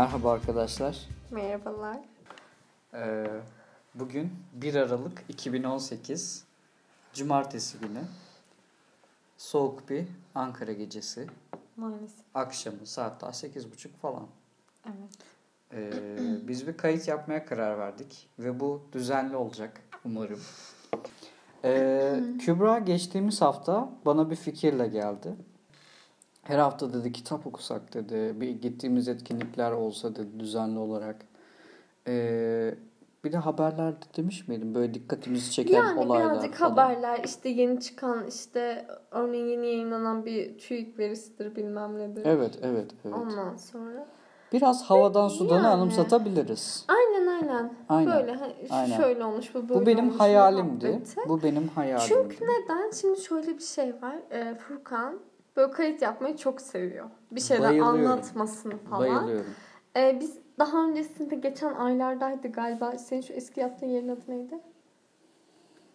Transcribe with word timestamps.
Merhaba 0.00 0.32
arkadaşlar. 0.32 1.08
Merhabalar. 1.30 1.98
Ee, 2.94 3.26
bugün 3.94 4.32
1 4.52 4.74
Aralık 4.74 5.24
2018 5.28 6.44
Cumartesi 7.12 7.78
günü. 7.78 8.00
Soğuk 9.36 9.90
bir 9.90 10.06
Ankara 10.34 10.72
gecesi. 10.72 11.26
Maalesef. 11.76 12.24
Akşamı 12.34 12.86
saat 12.86 13.20
daha 13.20 13.30
8.30 13.30 13.88
falan. 14.02 14.26
Evet. 14.86 15.18
Ee, 15.72 16.48
biz 16.48 16.66
bir 16.66 16.76
kayıt 16.76 17.08
yapmaya 17.08 17.44
karar 17.44 17.78
verdik. 17.78 18.28
Ve 18.38 18.60
bu 18.60 18.82
düzenli 18.92 19.36
olacak 19.36 19.82
umarım. 20.04 20.40
Ee, 21.64 22.20
Kübra 22.40 22.78
geçtiğimiz 22.78 23.40
hafta 23.40 23.90
bana 24.04 24.30
bir 24.30 24.36
fikirle 24.36 24.88
geldi. 24.88 25.36
Her 26.50 26.58
hafta 26.58 26.92
dedi 26.92 27.12
kitap 27.12 27.46
okusak 27.46 27.94
dedi. 27.94 28.40
Bir 28.40 28.48
gittiğimiz 28.50 29.08
etkinlikler 29.08 29.72
olsa 29.72 30.14
dedi 30.16 30.40
düzenli 30.40 30.78
olarak. 30.78 31.16
Ee, 32.08 32.74
bir 33.24 33.32
de 33.32 33.36
haberlerde 33.36 34.04
demiş 34.16 34.48
miydim 34.48 34.74
böyle 34.74 34.94
dikkatimizi 34.94 35.50
çeken 35.52 35.74
Yani 35.74 36.00
olaylar 36.00 36.32
birazcık 36.32 36.54
falan. 36.54 36.70
haberler 36.70 37.20
işte 37.24 37.48
yeni 37.48 37.80
çıkan 37.80 38.26
işte 38.26 38.86
örneğin 39.10 39.46
yeni 39.46 39.66
yayınlanan 39.66 40.26
bir 40.26 40.58
TÜİK 40.58 40.98
verisidir 40.98 41.56
bilmem 41.56 41.98
nedir. 41.98 42.22
Evet 42.24 42.58
evet 42.62 42.90
evet. 43.04 43.14
Ondan 43.16 43.56
sonra. 43.56 44.06
Biraz 44.52 44.82
havadan 44.82 45.28
sudanı 45.28 45.56
Yani. 45.58 45.66
anımsatabiliriz. 45.68 46.86
Aynen 46.88 47.26
aynen. 47.26 47.74
Aynen. 47.88 48.12
Böyle 48.18 48.32
hani 48.34 48.52
Aynen. 48.70 48.96
şöyle 48.96 49.24
olmuş 49.24 49.54
bu 49.54 49.68
böyle 49.68 49.80
Bu 49.80 49.86
benim 49.86 50.10
hayalimdi. 50.10 50.86
muhabbeti. 50.86 51.20
Bu 51.28 51.42
benim 51.42 51.68
hayalimdi. 51.68 52.08
Çünkü 52.08 52.44
neden? 52.44 52.90
Şimdi 52.90 53.20
şöyle 53.20 53.54
bir 53.58 53.62
şey 53.62 53.94
var. 54.02 54.16
Ee, 54.30 54.54
Furkan 54.54 55.18
böyle 55.56 55.72
kayıt 55.72 56.02
yapmayı 56.02 56.36
çok 56.36 56.60
seviyor. 56.60 57.10
Bir 57.30 57.40
şeyler 57.40 57.78
anlatmasını 57.78 58.78
falan. 58.78 59.00
Bayılıyorum. 59.00 59.54
Ee, 59.96 60.20
biz 60.20 60.38
daha 60.58 60.84
öncesinde 60.84 61.34
geçen 61.34 61.74
aylardaydı 61.74 62.48
galiba. 62.48 62.98
Senin 62.98 63.20
şu 63.20 63.32
eski 63.32 63.60
yaptığın 63.60 63.86
yerin 63.86 64.08
adı 64.08 64.20
neydi? 64.28 64.58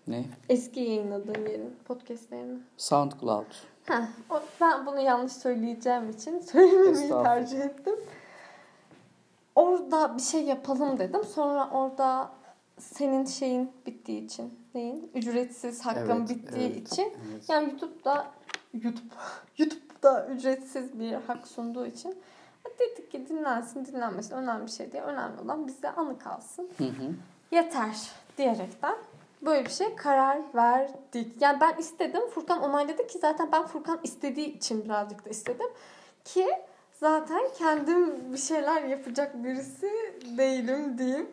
Ne? 0.07 0.25
Eski 0.49 0.79
yayınladığın 0.79 1.45
yerin 1.49 1.75
podcastlerini. 1.87 2.59
SoundCloud. 2.77 3.45
Heh, 3.85 4.03
o, 4.29 4.41
ben 4.61 4.85
bunu 4.85 4.99
yanlış 4.99 5.33
söyleyeceğim 5.33 6.09
için 6.09 6.39
söylememeyi 6.51 7.09
tercih 7.09 7.59
ettim. 7.59 7.95
Orada 9.55 10.17
bir 10.17 10.21
şey 10.21 10.43
yapalım 10.43 10.99
dedim. 10.99 11.23
Sonra 11.23 11.69
orada 11.71 12.31
senin 12.79 13.25
şeyin 13.25 13.71
bittiği 13.85 14.25
için, 14.25 14.59
neyin? 14.75 15.11
Ücretsiz 15.15 15.85
hakkım 15.85 16.17
Evet, 16.17 16.29
bittiği 16.29 16.71
evet, 16.71 16.91
için. 16.93 17.13
evet. 17.31 17.49
Yani 17.49 17.69
YouTube'da 17.69 18.27
YouTube 18.83 19.13
YouTube'da 19.57 20.27
ücretsiz 20.27 20.99
bir 20.99 21.13
hak 21.13 21.47
sunduğu 21.47 21.85
için 21.85 22.17
dedik 22.79 23.11
ki 23.11 23.27
dinlensin 23.29 23.85
dinlenmesin 23.85 24.35
önemli 24.35 24.65
bir 24.65 24.71
şey 24.71 24.91
değil. 24.91 25.03
Önemli 25.03 25.41
olan 25.41 25.67
bize 25.67 25.89
anı 25.89 26.19
kalsın. 26.19 26.69
Hı 26.77 26.83
hı. 26.83 27.13
Yeter 27.51 28.11
diyerekten 28.37 28.95
böyle 29.41 29.65
bir 29.65 29.69
şey 29.69 29.95
karar 29.95 30.41
verdik. 30.55 31.41
Yani 31.41 31.61
ben 31.61 31.77
istedim. 31.77 32.21
Furkan 32.29 32.61
onayladı 32.61 33.07
ki 33.07 33.19
zaten 33.19 33.51
ben 33.51 33.65
Furkan 33.65 33.99
istediği 34.03 34.57
için 34.57 34.85
birazcık 34.85 35.25
da 35.25 35.29
istedim. 35.29 35.67
Ki 36.25 36.47
zaten 36.99 37.41
kendim 37.57 38.33
bir 38.33 38.37
şeyler 38.37 38.83
yapacak 38.83 39.43
birisi 39.43 39.89
değilim 40.37 40.97
diyeyim. 40.97 41.27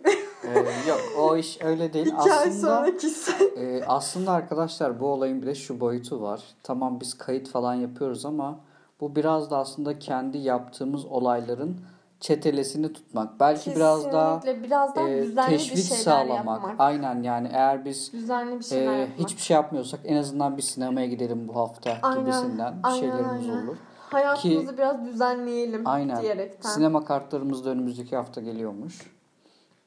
Ee, 0.45 0.59
yok 0.89 1.00
o 1.19 1.37
iş 1.37 1.59
öyle 1.65 1.93
değil. 1.93 2.06
İki 2.06 2.17
ay 2.33 2.49
aslında 2.49 2.53
sonra 2.53 2.97
kişisel. 2.97 3.56
e, 3.56 3.84
aslında 3.87 4.33
arkadaşlar 4.33 5.00
bu 5.00 5.06
olayın 5.06 5.43
bir 5.43 5.47
de 5.47 5.55
şu 5.55 5.81
boyutu 5.81 6.23
var. 6.23 6.41
Tamam 6.62 7.00
biz 7.00 7.19
kayıt 7.19 7.49
falan 7.49 7.75
yapıyoruz 7.75 8.27
ama 8.27 8.59
bu 9.00 9.17
biraz 9.17 9.50
da 9.50 9.59
aslında 9.59 9.99
kendi 9.99 10.39
yaptığımız 10.39 11.05
olayların 11.06 11.77
çetelesini 12.21 12.93
tutmak. 12.93 13.41
Belki 13.41 13.77
biraz 13.77 14.12
daha 14.12 14.43
biraz 14.62 14.97
daha 14.97 15.09
e, 15.09 15.23
bir 15.23 15.37
teşvik 15.37 15.84
şeyler 15.84 16.03
sağlamak. 16.03 16.37
yapmak. 16.62 16.75
Aynen 16.79 17.23
yani 17.23 17.49
eğer 17.53 17.84
biz 17.84 18.12
Düzenli 18.12 18.59
bir 18.59 18.65
şeyler 18.65 18.93
e, 18.93 18.99
yapmak. 19.00 19.19
hiçbir 19.19 19.43
şey 19.43 19.55
yapmıyorsak 19.55 20.00
en 20.05 20.17
azından 20.17 20.56
bir 20.56 20.62
sinemaya 20.62 21.06
gidelim 21.06 21.49
bu 21.49 21.56
hafta 21.56 21.99
Aynen, 22.03 22.21
gibisinden 22.21 22.75
bir 22.79 22.89
aynen, 22.89 23.00
şeylerimiz 23.00 23.49
aynen. 23.49 23.67
olur. 23.67 23.77
Hayatımızı 24.12 24.78
biraz 24.78 25.05
düzenleyelim 25.05 25.87
Aynen. 25.87 26.23
diyerekten. 26.23 26.71
Sinema 26.71 27.05
kartlarımız 27.05 27.65
da 27.65 27.71
önümüzdeki 27.71 28.17
hafta 28.17 28.41
geliyormuş. 28.41 29.12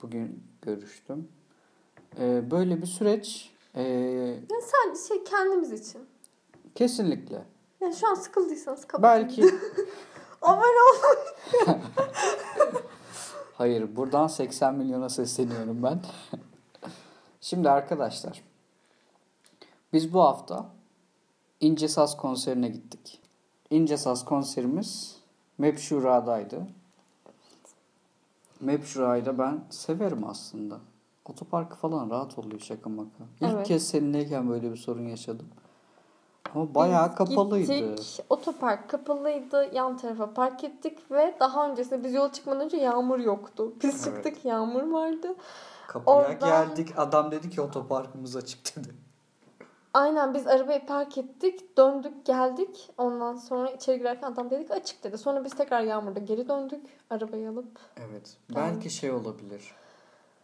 Bugün 0.02 0.44
görüştüm. 0.62 1.28
Ee, 2.20 2.52
böyle 2.52 2.82
bir 2.82 2.88
süreç 2.88 3.52
ee, 3.76 3.84
Ya 4.52 4.62
sadece 4.62 5.08
şey 5.08 5.24
kendimiz 5.24 5.72
için. 5.72 6.02
kesinlikle. 6.76 7.42
Yani 7.82 7.96
şu 7.96 8.10
an 8.10 8.14
sıkıldıysanız 8.14 8.86
kapatın. 8.86 9.04
Belki 9.04 9.42
Abone 10.42 10.62
ol. 10.66 11.16
hayır 13.54 13.96
buradan 13.96 14.28
80 14.28 14.76
milyona 14.76 15.10
sesleniyorum 15.10 15.84
ben. 15.84 16.02
Şimdi 17.42 17.70
arkadaşlar 17.70 18.44
biz 19.94 20.14
bu 20.14 20.22
hafta 20.24 20.66
İnce 21.60 21.88
Saz 21.88 22.18
konserine 22.18 22.68
gittik. 22.68 23.22
İnce 23.70 23.98
Saz 23.98 24.26
konserimiz 24.26 25.18
Mepşura'daydı. 25.58 26.68
Mepşura'yı 28.62 29.26
da 29.26 29.38
ben 29.38 29.60
severim 29.70 30.24
aslında. 30.28 30.78
Otoparkı 31.30 31.76
falan 31.76 32.10
rahat 32.10 32.40
oluyor 32.40 32.60
şaka 32.60 32.90
maka. 32.90 33.10
İlk 33.42 33.50
Evet. 33.52 33.68
kez 33.68 33.88
seninleyken 33.88 34.50
böyle 34.50 34.72
bir 34.72 34.78
sorun 34.78 35.08
yaşadım. 35.08 35.48
Ama 36.56 36.76
bayağı 36.76 37.10
Biz 37.10 37.16
kapalıydı. 37.16 37.74
Gittik, 37.74 38.26
otopark 38.30 38.90
kapalıydı. 38.90 39.70
Yan 39.74 39.98
tarafa 39.98 40.34
park 40.34 40.64
ettik 40.64 41.12
ve 41.12 41.36
daha 41.40 41.70
öncesinde 41.70 42.04
biz 42.04 42.14
yola 42.14 42.32
çıkmadan 42.32 42.62
önce 42.62 42.78
yağmur 42.78 43.20
yoktu. 43.20 43.74
Biz 43.84 44.08
Evet. 44.08 44.16
çıktık 44.24 44.46
yağmur 44.46 44.84
vardı. 44.92 45.36
Kapıya 45.88 46.16
Oradan- 46.18 46.50
geldik. 46.68 46.90
Adam 46.98 47.32
dedi 47.32 47.50
ki 47.50 47.62
otoparkımız 47.62 48.36
açık 48.36 48.76
dedi. 48.78 48.96
Aynen 49.96 50.34
biz 50.34 50.48
arabayı 50.48 50.86
park 50.86 51.18
ettik. 51.18 51.78
Döndük 51.78 52.26
geldik. 52.26 52.90
Ondan 52.98 53.36
sonra 53.36 53.72
içeri 53.72 53.98
girerken 53.98 54.32
adam 54.32 54.50
dedik 54.50 54.72
açık 54.72 55.04
dedi. 55.04 55.18
Sonra 55.18 55.46
biz 55.46 55.56
tekrar 55.56 55.82
yağmurda 55.82 56.20
geri 56.20 56.48
döndük. 56.48 56.86
Arabayı 57.10 57.50
alıp. 57.50 57.80
Evet. 57.98 58.38
Belki 58.56 58.90
şey 58.90 59.12
olabilir. 59.12 59.72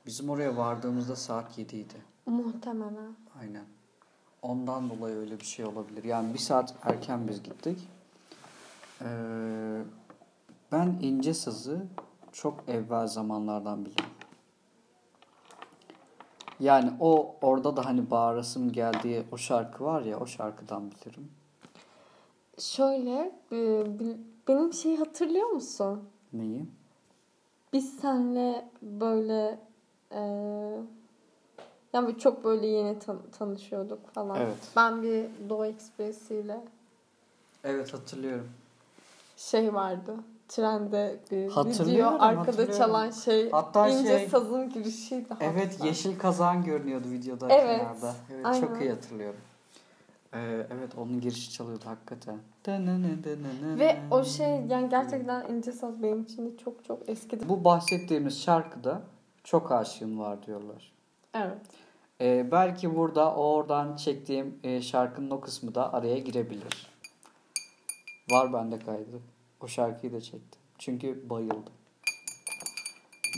Bizim 0.06 0.30
oraya 0.30 0.58
vardığımızda 0.58 1.16
saat 1.16 1.58
7 1.58 1.76
idi. 1.76 1.96
Muhtemelen. 2.26 3.16
Aynen. 3.42 3.66
Ondan 4.42 4.90
dolayı 4.90 5.16
öyle 5.16 5.40
bir 5.40 5.46
şey 5.46 5.66
olabilir. 5.66 6.04
Yani 6.04 6.34
bir 6.34 6.40
saat 6.40 6.74
erken 6.84 7.28
biz 7.28 7.44
gittik. 7.44 7.88
Ee, 9.02 9.82
ben 10.72 10.98
ince 11.02 11.34
sazı 11.34 11.86
çok 12.32 12.70
evvel 12.70 13.08
zamanlardan 13.08 13.86
bilirim. 13.86 14.06
Yani 16.62 16.92
o 17.00 17.36
orada 17.42 17.78
da 17.78 17.86
hani 17.86 18.12
bağırasım 18.12 18.72
geldiği 18.72 19.24
o 19.32 19.38
şarkı 19.38 19.84
var 19.84 20.02
ya 20.02 20.20
o 20.20 20.26
şarkıdan 20.26 20.92
bilirim. 20.92 21.32
Şöyle 22.60 23.32
e, 23.52 23.86
benim 24.48 24.74
şeyi 24.74 24.98
hatırlıyor 24.98 25.48
musun? 25.50 26.10
Neyi? 26.34 26.66
Biz 27.74 28.00
senle 28.00 28.70
böyle 28.82 29.60
e, 30.12 30.22
yani 31.94 32.18
çok 32.20 32.44
böyle 32.44 32.68
yeni 32.68 33.00
tan- 33.00 33.22
tanışıyorduk 33.40 34.08
falan. 34.10 34.38
Evet. 34.42 34.58
Ben 34.76 35.02
bir 35.04 35.26
Doğu 35.50 35.66
Ekspresi 35.66 36.36
ile 36.36 36.62
Evet 37.64 37.94
hatırlıyorum. 37.94 38.52
şey 39.38 39.74
vardı. 39.74 40.16
Trende 40.52 41.20
bir 41.32 41.50
Hatırlıyorum, 41.50 42.16
video 42.16 42.26
arkada 42.26 42.74
çalan 42.74 43.12
şey 43.12 43.52
Hatta 43.52 43.90
ince 43.90 44.20
şey- 44.20 44.30
sazın 44.30 44.70
girişiydi. 44.70 45.28
Evet 45.40 45.74
hatta. 45.74 45.88
yeşil 45.88 46.20
kazan 46.20 46.64
görünüyordu 46.64 47.10
videoda 47.12 47.48
Evet, 47.50 47.80
kenarda. 47.80 48.16
Evet 48.34 48.46
aynen. 48.46 48.62
çok 48.62 48.82
iyi 48.82 48.90
hatırlıyorum. 48.90 49.40
Ee, 50.34 50.40
evet 50.74 50.98
onun 50.98 51.22
girişi 51.22 51.52
çalıyordu 51.52 51.84
hakikaten. 51.86 52.38
Ve 53.80 54.00
o 54.12 54.24
şey 54.24 54.62
yani 54.70 54.90
gerçekten 54.90 55.48
ince 55.50 55.72
saz 55.72 56.04
benim 56.04 56.24
için 56.24 56.46
de 56.46 56.58
çok 56.58 56.86
çok 56.86 57.10
eskidi. 57.10 57.50
Bu 57.50 57.64
bahsettiğimiz 57.64 58.42
şarkıda 58.42 59.02
çok 59.44 59.72
aşığın 59.72 60.20
var 60.20 60.46
diyorlar. 60.46 60.92
Evet. 61.34 61.62
Ee, 62.22 62.52
belki 62.52 62.96
burada 62.96 63.36
oradan 63.36 63.96
çektiğim 63.96 64.60
e, 64.64 64.82
şarkının 64.82 65.32
o 65.32 65.42
kısmı 65.42 65.76
da 65.76 65.94
araya 65.94 66.18
girebilir. 66.18 66.92
Var 68.32 68.54
bende 68.54 68.80
kaydı. 68.80 69.20
O 69.64 69.68
şarkıyı 69.68 70.14
da 70.14 70.22
çektim. 70.22 70.62
Çünkü 70.78 71.30
bayıldım. 71.30 71.74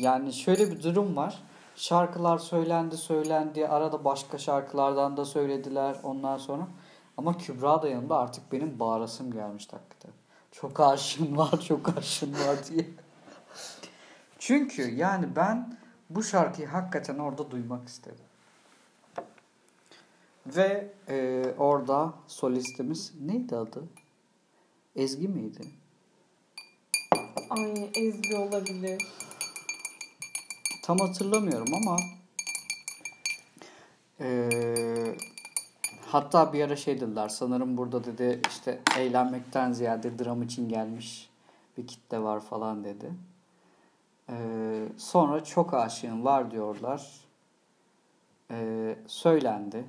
Yani 0.02 0.34
şöyle 0.34 0.72
bir 0.72 0.84
durum 0.84 1.16
var. 1.16 1.44
Şarkılar 1.75 2.38
söylendi 2.38 2.98
söylendi. 2.98 3.68
Arada 3.68 4.06
başka 4.06 4.38
şarkılardan 4.38 5.18
da 5.18 5.25
söylediler 5.25 5.96
ondan 6.04 6.38
sonra. 6.38 6.68
Ama 7.18 7.38
Kübra 7.38 7.81
da 7.81 7.90
yanımda 7.90 8.18
artık 8.18 8.52
benim 8.52 8.80
bağırasım 8.80 9.31
gelmişti 9.31 9.75
hakikaten. 9.75 10.12
Çok 10.52 10.80
aşığım 10.80 11.38
var, 11.38 11.62
çok 11.68 11.98
aşığım 11.98 12.34
var 12.34 12.68
diye. 12.70 12.86
Çünkü 14.40 14.96
yani 14.96 15.36
ben 15.36 15.78
bu 16.10 16.24
şarkıyı 16.24 16.68
hakikaten 16.68 17.20
orada 17.20 17.52
duymak 17.52 17.88
istedim. 17.88 18.25
Ve 20.46 20.94
e, 21.10 21.46
orada 21.58 22.14
solistimiz 22.28 23.14
neydi 23.22 23.56
adı? 23.56 23.84
Ezgi 24.96 25.28
miydi? 25.28 25.82
Ay 27.57 27.89
Ezgi 27.95 28.35
olabilir. 28.38 29.03
Tam 30.83 30.97
hatırlamıyorum 31.00 31.73
ama 31.73 31.97
eee, 34.19 35.15
hatta 36.05 36.53
bir 36.53 36.63
ara 36.63 36.75
şey 36.75 37.01
dediler 37.01 37.29
sanırım 37.29 37.77
burada 37.77 38.03
dedi 38.03 38.41
işte 38.50 38.79
eğlenmekten 38.97 39.71
ziyade 39.71 40.19
dram 40.19 40.41
için 40.44 40.69
gelmiş 40.69 41.29
bir 41.77 41.88
kitle 41.88 42.19
var 42.23 42.39
falan 42.41 42.83
dedi. 42.83 43.11
Eee, 44.29 44.35
sonra 44.97 45.44
çok 45.44 45.73
aşığım 45.73 46.25
var 46.25 46.51
diyorlar. 46.51 47.11
Eee, 48.51 48.97
söylendi. 49.07 49.85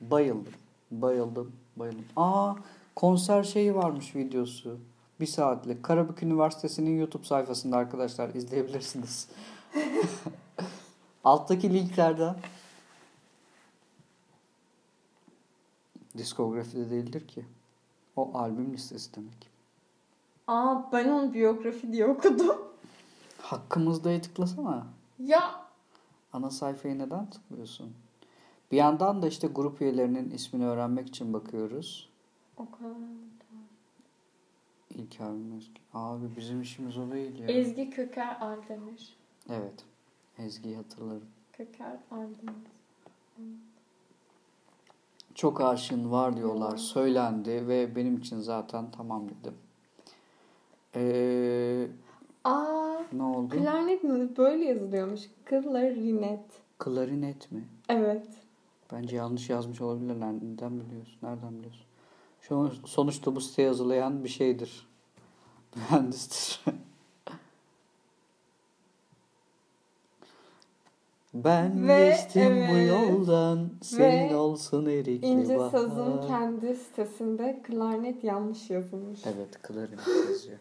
Bayıldım. 0.00 0.52
Bayıldım. 0.90 1.52
Bayıldım. 1.76 2.04
Aa 2.16 2.54
konser 2.96 3.42
şeyi 3.42 3.74
varmış 3.74 4.16
videosu. 4.16 4.78
Bir 5.22 5.26
saatlik. 5.26 5.82
Karabük 5.82 6.22
Üniversitesi'nin 6.22 6.98
YouTube 6.98 7.24
sayfasında 7.24 7.76
arkadaşlar 7.76 8.34
izleyebilirsiniz. 8.34 9.28
Alttaki 11.24 11.74
linklerden. 11.74 12.36
Diskografide 16.18 16.90
değildir 16.90 17.28
ki. 17.28 17.46
O 18.16 18.38
albüm 18.38 18.72
listesi 18.72 19.14
demek. 19.14 19.50
Aa 20.46 20.92
ben 20.92 21.08
onu 21.08 21.34
biyografi 21.34 21.92
diye 21.92 22.06
okudum. 22.06 22.56
Hakkımızda'ya 23.42 24.20
tıklasana. 24.20 24.86
Ya 25.18 25.66
Ana 26.32 26.50
sayfaya 26.50 26.94
neden 26.94 27.30
tıklıyorsun? 27.30 27.92
Bir 28.72 28.76
yandan 28.76 29.22
da 29.22 29.28
işte 29.28 29.46
grup 29.46 29.82
üyelerinin 29.82 30.30
ismini 30.30 30.66
öğrenmek 30.66 31.08
için 31.08 31.32
bakıyoruz. 31.32 32.10
o 32.56 32.70
kadar. 32.70 33.41
İlk 34.94 35.20
albüm 35.20 35.52
Ezgi. 35.58 35.80
Abi 35.94 36.36
bizim 36.36 36.62
işimiz 36.62 36.98
o 36.98 37.10
değil 37.12 37.38
ya. 37.38 37.46
Ezgi 37.46 37.90
Köker 37.90 38.36
Aldemir. 38.40 39.16
Evet. 39.50 39.84
Ezgi'yi 40.38 40.76
hatırlarım. 40.76 41.28
Köker 41.52 41.96
Aldemir. 42.10 42.54
Çok 45.34 45.60
aşığın 45.60 46.10
var 46.10 46.36
diyorlar. 46.36 46.76
Söylendi 46.76 47.68
ve 47.68 47.96
benim 47.96 48.16
için 48.16 48.38
zaten 48.40 48.90
tamam 48.90 49.24
dedim. 49.28 49.54
Ee, 50.94 51.86
Aa 52.44 52.98
ne 53.12 53.22
oldu? 53.22 53.48
klarnet 53.54 54.04
mi? 54.04 54.36
Böyle 54.36 54.64
yazılıyormuş. 54.64 55.20
Klarinet. 55.44 56.44
Klarinet 56.78 57.52
mi? 57.52 57.64
Evet. 57.88 58.26
Bence 58.92 59.16
yanlış 59.16 59.50
yazmış 59.50 59.80
olabilirler. 59.80 60.32
Neden 60.32 60.80
biliyorsun? 60.80 61.16
Nereden 61.22 61.58
biliyorsun? 61.58 61.84
Sonuçta 62.84 63.36
bu 63.36 63.40
site 63.40 63.66
hazırlayan 63.66 64.24
bir 64.24 64.28
şeydir. 64.28 64.88
Mühendistir. 65.76 66.60
Ben 71.34 71.88
Ve 71.88 72.08
geçtim 72.08 72.56
bu 72.70 72.76
evet. 72.76 72.88
yoldan 72.88 73.70
senin 73.82 74.30
Ve 74.30 74.36
olsun 74.36 74.86
erikli 74.86 75.26
İnce 75.26 75.58
bahar. 75.58 75.70
Saz'ın 75.70 76.26
kendi 76.26 76.74
sitesinde 76.76 77.62
klarnet 77.62 78.24
yanlış 78.24 78.70
yazılmış. 78.70 79.20
Evet, 79.26 79.62
klarinet 79.62 80.06
yazıyor. 80.28 80.58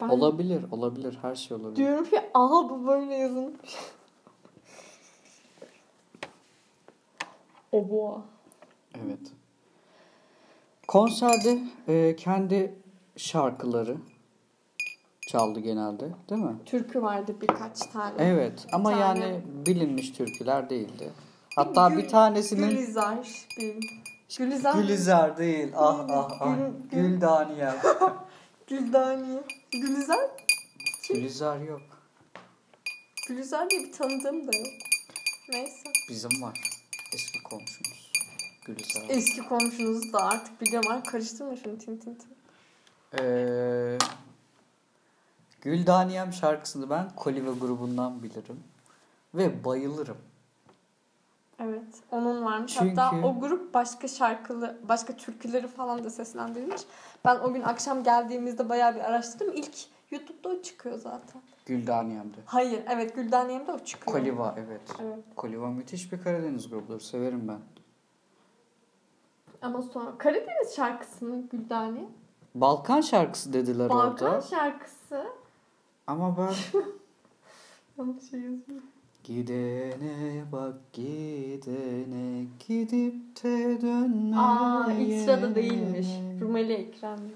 Ben 0.00 0.08
Olabilir, 0.08 0.64
olabilir. 0.70 1.18
Her 1.22 1.34
şey 1.34 1.56
olabilir. 1.56 1.76
diyorum 1.76 2.04
ki 2.04 2.20
aha 2.34 2.70
bu 2.70 2.86
böyle 2.86 3.14
yazılmış. 3.14 3.76
Oboa. 7.72 8.22
Evet. 8.94 9.32
Konserde 10.92 11.58
e, 11.88 12.16
kendi 12.16 12.74
şarkıları 13.16 13.96
çaldı 15.28 15.60
genelde, 15.60 16.08
değil 16.30 16.42
mi? 16.42 16.56
Türkü 16.66 17.02
vardı 17.02 17.36
birkaç 17.40 17.78
tane. 17.78 18.14
Evet 18.18 18.66
ama 18.72 18.90
tane. 18.90 19.00
yani 19.00 19.40
bilinmiş 19.66 20.10
türküler 20.12 20.70
değildi. 20.70 21.10
Hatta 21.56 21.88
Gül- 21.88 21.96
bir 21.98 22.08
tanesinin 22.08 22.70
Gülizar. 22.70 23.46
Bir. 23.60 23.76
Gülizar. 24.38 24.74
Gülizar 24.74 25.36
değil. 25.36 25.72
Ah 25.76 26.06
ah 26.10 26.30
ah. 26.40 26.56
Gül- 26.56 26.90
Gül- 26.90 27.08
Güldaniyel. 27.08 27.76
Güldaniye. 28.66 29.42
Gülizar. 29.72 30.30
Gülizar 31.08 31.58
yok. 31.60 31.82
Gülizar 33.28 33.70
diye 33.70 33.80
bir 33.84 33.92
tanıdığım 33.92 34.52
da 34.52 34.56
yok. 34.56 34.66
Neyse. 35.52 35.88
Bizim 36.08 36.42
var. 36.42 36.60
Eski 37.14 37.42
komşumuz. 37.42 37.91
Gülizar. 38.64 39.04
Eski 39.08 39.48
komşunuz 39.48 40.12
da 40.12 40.18
artık 40.18 40.60
biliyorum. 40.60 40.90
Ay 40.90 41.02
karıştırma 41.02 41.56
şunu 41.56 41.78
tin 41.78 41.96
tin 41.96 42.14
tin. 42.14 42.34
Ee, 43.18 43.98
Güldaniyem 45.60 46.32
şarkısını 46.32 46.90
ben 46.90 47.10
Koliva 47.16 47.50
grubundan 47.52 48.22
bilirim. 48.22 48.60
Ve 49.34 49.64
bayılırım. 49.64 50.16
Evet. 51.60 51.94
Onun 52.10 52.44
varmış. 52.44 52.74
Çünkü- 52.78 53.00
Hatta 53.00 53.26
o 53.26 53.40
grup 53.40 53.74
başka 53.74 54.08
şarkılı, 54.08 54.78
başka 54.88 55.16
türküleri 55.16 55.68
falan 55.68 56.04
da 56.04 56.10
seslendirmiş. 56.10 56.82
Ben 57.24 57.38
o 57.38 57.52
gün 57.52 57.62
akşam 57.62 58.04
geldiğimizde 58.04 58.68
bayağı 58.68 58.94
bir 58.94 59.00
araştırdım. 59.00 59.54
İlk 59.56 59.74
YouTube'da 60.10 60.48
o 60.48 60.62
çıkıyor 60.62 60.98
zaten. 60.98 61.42
Güldaniyem'de. 61.66 62.36
Hayır. 62.44 62.82
Evet 62.88 63.14
Güldaniyem'de 63.14 63.72
o 63.72 63.78
çıkıyor. 63.78 64.18
Koliva 64.18 64.54
evet. 64.58 64.80
Evet. 65.02 65.18
Koliva 65.36 65.70
müthiş 65.70 66.12
bir 66.12 66.22
Karadeniz 66.22 66.70
grubudur. 66.70 67.00
Severim 67.00 67.48
ben. 67.48 67.58
Ama 69.62 69.82
sonra 69.82 70.18
Karadeniz 70.18 70.74
şarkısı 70.76 71.24
mı 71.24 71.42
Güldaniye? 71.50 72.08
Balkan 72.54 73.00
şarkısı 73.00 73.52
dediler 73.52 73.88
Balkan 73.88 74.28
orada. 74.30 74.40
şarkısı. 74.40 75.24
Ama 76.06 76.36
ben 76.38 76.80
Yanlış 77.98 78.30
şey 78.30 78.40
yazıyorum. 78.40 78.86
Gidene 79.24 80.42
bak 80.52 80.74
gidene 80.92 82.44
gidip 82.68 83.44
de 83.44 83.80
dönme. 83.82 84.36
Aa 84.36 84.92
ilk 84.92 85.20
sırada 85.24 85.54
değilmiş. 85.54 86.06
Rumeli 86.40 86.72
Ekrem'miş. 86.72 87.32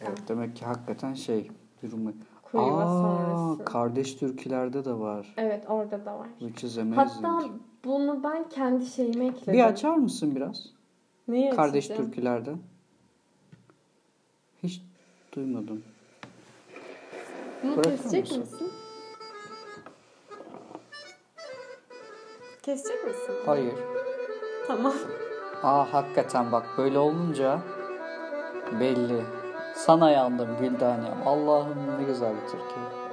Evet 0.00 0.18
demek 0.28 0.56
ki 0.56 0.64
hakikaten 0.64 1.14
şey 1.14 1.50
Rumeli. 1.92 2.16
Kuyuva 2.42 2.82
Aa, 2.82 2.86
sonrası. 2.86 3.64
kardeş 3.64 4.14
türkülerde 4.14 4.84
de 4.84 4.92
var. 4.98 5.34
Evet 5.36 5.64
orada 5.68 6.04
da 6.04 6.18
var. 6.18 6.28
Which 6.38 6.64
is 6.64 6.78
amazing. 6.78 7.24
Hatta 7.24 7.48
bunu 7.84 8.22
ben 8.24 8.48
kendi 8.48 8.86
şeyime 8.86 9.26
ekledim. 9.26 9.54
bir 9.54 9.64
açar 9.64 9.94
mısın 9.96 10.36
biraz? 10.36 10.66
Neyi 11.28 11.50
Kardeş 11.50 11.84
açacağım? 11.84 12.10
türkülerde. 12.10 12.50
Hiç 14.62 14.82
duymadım. 15.34 15.82
Bunu 17.62 17.76
Bırakır 17.76 17.90
kesecek 17.96 18.22
mısın? 18.22 18.40
misin? 18.40 18.72
Kesecek 22.62 23.04
misin? 23.04 23.34
Hayır. 23.46 23.74
Tamam. 24.66 24.94
Aa 25.62 25.92
hakikaten 25.92 26.52
bak 26.52 26.66
böyle 26.78 26.98
olunca 26.98 27.60
belli. 28.80 29.22
Sana 29.74 30.10
yandım 30.10 30.48
Güldaniyem. 30.60 31.22
Allah'ım 31.26 31.98
ne 32.00 32.04
güzel 32.04 32.34
bir 32.42 32.46
türkü. 32.46 33.03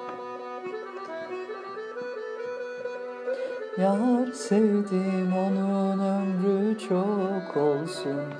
Yar 3.77 4.31
sevdim 4.33 5.33
onun 5.37 5.99
ömrü 5.99 6.77
çok 6.79 7.57
olsun. 7.57 8.33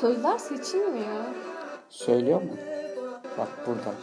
Sözler 0.00 0.38
seçilmiyor. 0.38 1.24
Söylüyor 1.90 2.42
mu? 2.42 2.56
Bak 3.38 3.48
burada. 3.66 3.94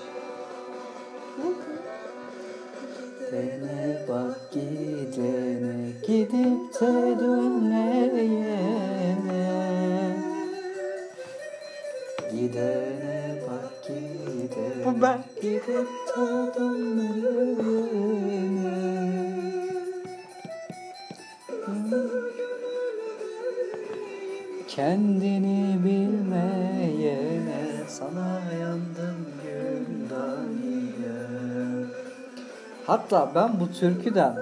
Gidene 3.29 4.07
bak 4.07 4.37
gidene. 4.51 5.75
Gidip 6.05 6.73
de 6.73 6.91
dönmeyene. 7.19 8.25
Gidene 12.31 13.17
bak 13.45 13.65
gidene. 13.85 14.81
Bu 14.85 14.91
ben. 15.01 15.19
gidip 15.41 15.89
de 16.09 16.25
dönmeyene. 16.55 17.79
Kendini 24.67 25.48
Hatta 32.89 33.31
ben 33.35 33.59
bu 33.59 33.71
türküden 33.71 34.37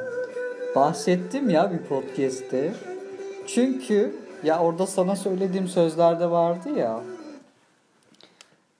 bahsettim 0.75 1.49
ya 1.49 1.71
bir 1.71 1.77
podcast'te. 1.77 2.73
Çünkü 3.47 4.15
ya 4.43 4.59
orada 4.59 4.87
sana 4.87 5.15
söylediğim 5.15 5.67
sözlerde 5.67 6.31
vardı 6.31 6.69
ya. 6.69 7.01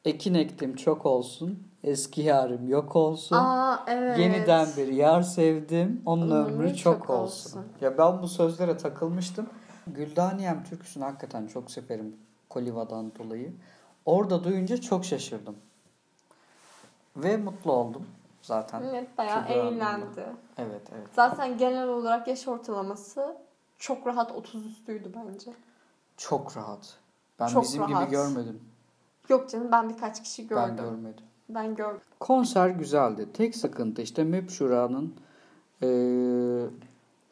Ekin 0.06 0.34
ektim 0.34 0.76
çok 0.76 1.06
olsun. 1.06 1.64
Eski 1.84 2.22
yarim 2.22 2.70
yok 2.70 2.96
olsun. 2.96 3.36
Aa 3.36 3.84
evet. 3.88 4.20
Yeniden 4.20 4.68
bir 4.78 4.88
yar 4.88 5.22
sevdim. 5.22 6.02
Onun 6.06 6.32
Onun 6.32 6.46
ömrü 6.46 6.54
ömrü 6.54 6.76
çok, 6.76 7.00
çok 7.00 7.10
olsun. 7.10 7.50
olsun. 7.50 7.66
Ya 7.82 7.98
ben 7.98 8.22
bu 8.22 8.28
sözlere 8.28 8.78
takılmıştım. 8.78 9.50
Güldaniyem 9.88 10.64
türküsünü 10.64 11.04
hakikaten 11.04 11.48
çok 11.48 11.72
severim 11.72 12.16
Koliva'dan 12.50 13.12
dolayı. 13.20 13.54
Orada 14.06 14.44
duyunca 14.44 14.78
çok 14.78 15.06
şaşırdım. 15.06 15.56
Ve 17.16 17.38
mutlu 17.38 17.72
oldum 17.72 18.06
zaten. 18.48 18.84
Evet 18.84 19.18
bayağı 19.18 19.48
eğlendi. 19.48 20.26
Evet 20.58 20.82
evet. 20.96 21.08
Zaten 21.16 21.58
genel 21.58 21.88
olarak 21.88 22.28
yaş 22.28 22.48
ortalaması 22.48 23.38
çok 23.78 24.08
rahat 24.08 24.32
30 24.32 24.66
üstüydü 24.66 25.12
bence. 25.16 25.52
Çok 26.18 26.58
rahat. 26.58 26.98
Ben 27.40 27.48
Çok 27.48 27.64
bizim 27.64 27.82
rahat. 27.82 28.02
gibi 28.04 28.12
görmedim. 28.12 28.60
Yok 29.30 29.50
canım 29.50 29.72
ben 29.72 29.90
birkaç 29.90 30.24
kişi 30.24 30.48
gördüm. 30.48 30.64
Ben 30.68 30.78
görmedim. 30.86 31.26
Ben 31.50 31.76
gördüm. 31.76 32.02
Konser 32.20 32.70
güzeldi. 32.70 33.28
Tek 33.34 33.56
sıkıntı 33.56 34.02
işte 34.02 34.24
MEP 34.24 34.50
Şura'nın 34.52 35.16
eee, 35.82 36.70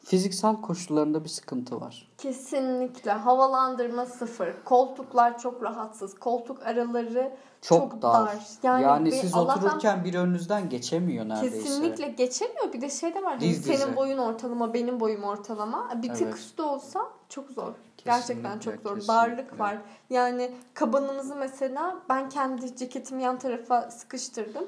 fiziksel 0.04 0.60
koşullarında 0.60 1.24
bir 1.24 1.28
sıkıntı 1.28 1.80
var. 1.80 2.08
Kesinlikle 2.18 3.10
havalandırma 3.12 4.06
sıfır. 4.06 4.54
Koltuklar 4.64 5.38
çok 5.38 5.62
rahatsız. 5.62 6.18
Koltuk 6.18 6.62
araları 6.66 7.36
Çok, 7.68 7.90
çok, 7.92 8.02
dar. 8.02 8.26
dar. 8.26 8.36
Yani, 8.62 8.82
Yani, 8.82 9.06
bir- 9.06 9.12
siz 9.12 9.34
Allah'tan 9.34 9.64
otururken 9.64 10.04
bir 10.04 10.14
önünüzden 10.14 10.68
geçemiyor 10.68 11.28
neredeyse. 11.28 11.58
kesinlikle 11.62 12.08
geçemiyor. 12.08 12.72
Bir 12.72 12.80
de 12.80 12.90
şey 12.90 13.14
de 13.14 13.22
var. 13.22 13.40
Diz 13.40 13.64
senin 13.64 13.76
dize. 13.76 13.96
boyun 13.96 14.18
ortalama, 14.18 14.74
benim 14.74 15.00
boyum 15.00 15.22
ortalama. 15.24 15.90
Bir 16.02 16.08
tık 16.08 16.22
Evet. 16.22 16.34
üstü 16.34 16.62
olsa 16.62 17.00
çok 17.28 17.50
zor. 17.50 17.72
Gerçekten 18.04 18.52
çok 18.58 18.62
Kesinlikle, 18.62 18.88
zor. 18.88 18.94
kesinlikle. 18.96 19.14
Darlık 19.14 19.60
var. 19.60 19.78
Yani 20.10 20.50
kabanımızı 20.74 21.36
mesela 21.36 21.96
ben 22.08 22.28
kendi 22.28 22.76
ceketimi 22.76 23.22
yan 23.22 23.38
tarafa 23.38 23.90
sıkıştırdım. 23.90 24.64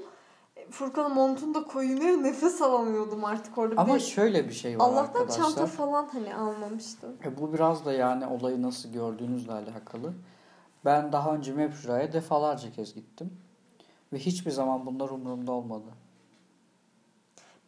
Furkan'ın 0.70 1.14
montunu 1.14 1.54
da 1.54 1.64
koyuyor 1.64 2.22
nefes 2.22 2.62
alamıyordum 2.62 3.24
artık 3.24 3.58
orada. 3.58 3.72
Bir 3.72 3.78
Ama 3.80 3.94
de 3.94 4.00
şöyle 4.00 4.48
bir 4.48 4.54
şey 4.54 4.78
var 4.78 4.84
Allah'tan 4.84 5.20
arkadaşlar. 5.20 5.44
çanta 5.44 5.66
falan 5.66 6.08
hani 6.12 6.34
almamıştım. 6.34 7.10
E 7.24 7.38
bu 7.40 7.52
biraz 7.52 7.84
da 7.84 7.92
yani 7.92 8.26
olayı 8.26 8.62
nasıl 8.62 8.88
gördüğünüzle 8.88 9.52
alakalı. 9.52 10.12
Ben 10.88 11.12
daha 11.12 11.34
önce 11.34 11.52
MEP 11.52 11.74
Şura'ya 11.74 12.12
defalarca 12.12 12.72
kez 12.72 12.94
gittim. 12.94 13.32
Ve 14.12 14.18
hiçbir 14.18 14.50
zaman 14.50 14.86
bunlar 14.86 15.10
umurumda 15.10 15.52
olmadı. 15.52 15.84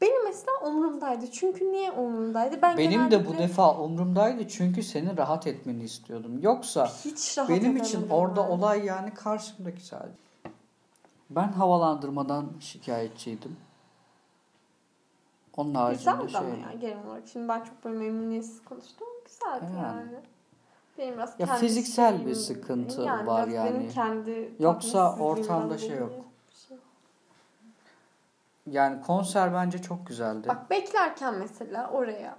Benim 0.01 0.25
mesela 0.25 0.53
umurumdaydı. 0.67 1.31
Çünkü 1.31 1.73
niye 1.73 1.93
umurumdaydı? 1.93 2.63
Ben 2.63 2.77
Benim 2.77 3.11
de 3.11 3.27
bu 3.27 3.39
defa 3.39 3.79
umurumdaydı 3.79 4.49
çünkü 4.49 4.83
senin 4.83 5.17
rahat 5.17 5.47
etmeni 5.47 5.83
istiyordum. 5.83 6.39
Yoksa 6.43 6.87
hiç 7.05 7.39
rahat 7.39 7.51
benim 7.51 7.77
için 7.77 8.09
orada 8.11 8.45
ben. 8.45 8.51
olay 8.51 8.85
yani 8.85 9.15
karşımdaki 9.15 9.87
sadece. 9.87 10.15
Ben 11.31 11.53
havalandırmadan 11.53 12.47
şikayetçiydim. 12.61 13.57
Onun 15.57 15.75
haricinde 15.75 16.11
Güzeldi 16.23 16.39
ama 16.39 16.55
şey. 16.55 16.61
ya 16.61 16.73
genel 16.81 17.07
olarak. 17.07 17.29
Şimdi 17.29 17.49
ben 17.49 17.65
çok 17.65 17.85
böyle 17.85 17.99
memnuniyetsiz 17.99 18.65
konuştum 18.65 19.07
ama 19.11 19.21
güzeldi 19.25 19.73
Yani. 19.77 19.97
yani. 19.97 20.21
Benim 21.01 21.15
biraz 21.15 21.35
Ya 21.39 21.47
fiziksel 21.47 22.27
bir 22.27 22.35
sıkıntı 22.35 23.03
yani 23.03 23.27
var 23.27 23.49
yani. 23.49 23.75
Benim 23.75 23.91
kendi 23.91 24.55
Yoksa 24.59 25.17
ortamda 25.17 25.79
şey 25.79 25.97
yok. 25.97 26.13
şey. 26.69 26.77
Yani 28.67 29.03
konser 29.03 29.55
bence 29.55 29.83
çok 29.83 30.07
güzeldi. 30.07 30.49
Bak 30.49 30.71
beklerken 30.71 31.35
mesela 31.35 31.91
oraya 31.91 32.37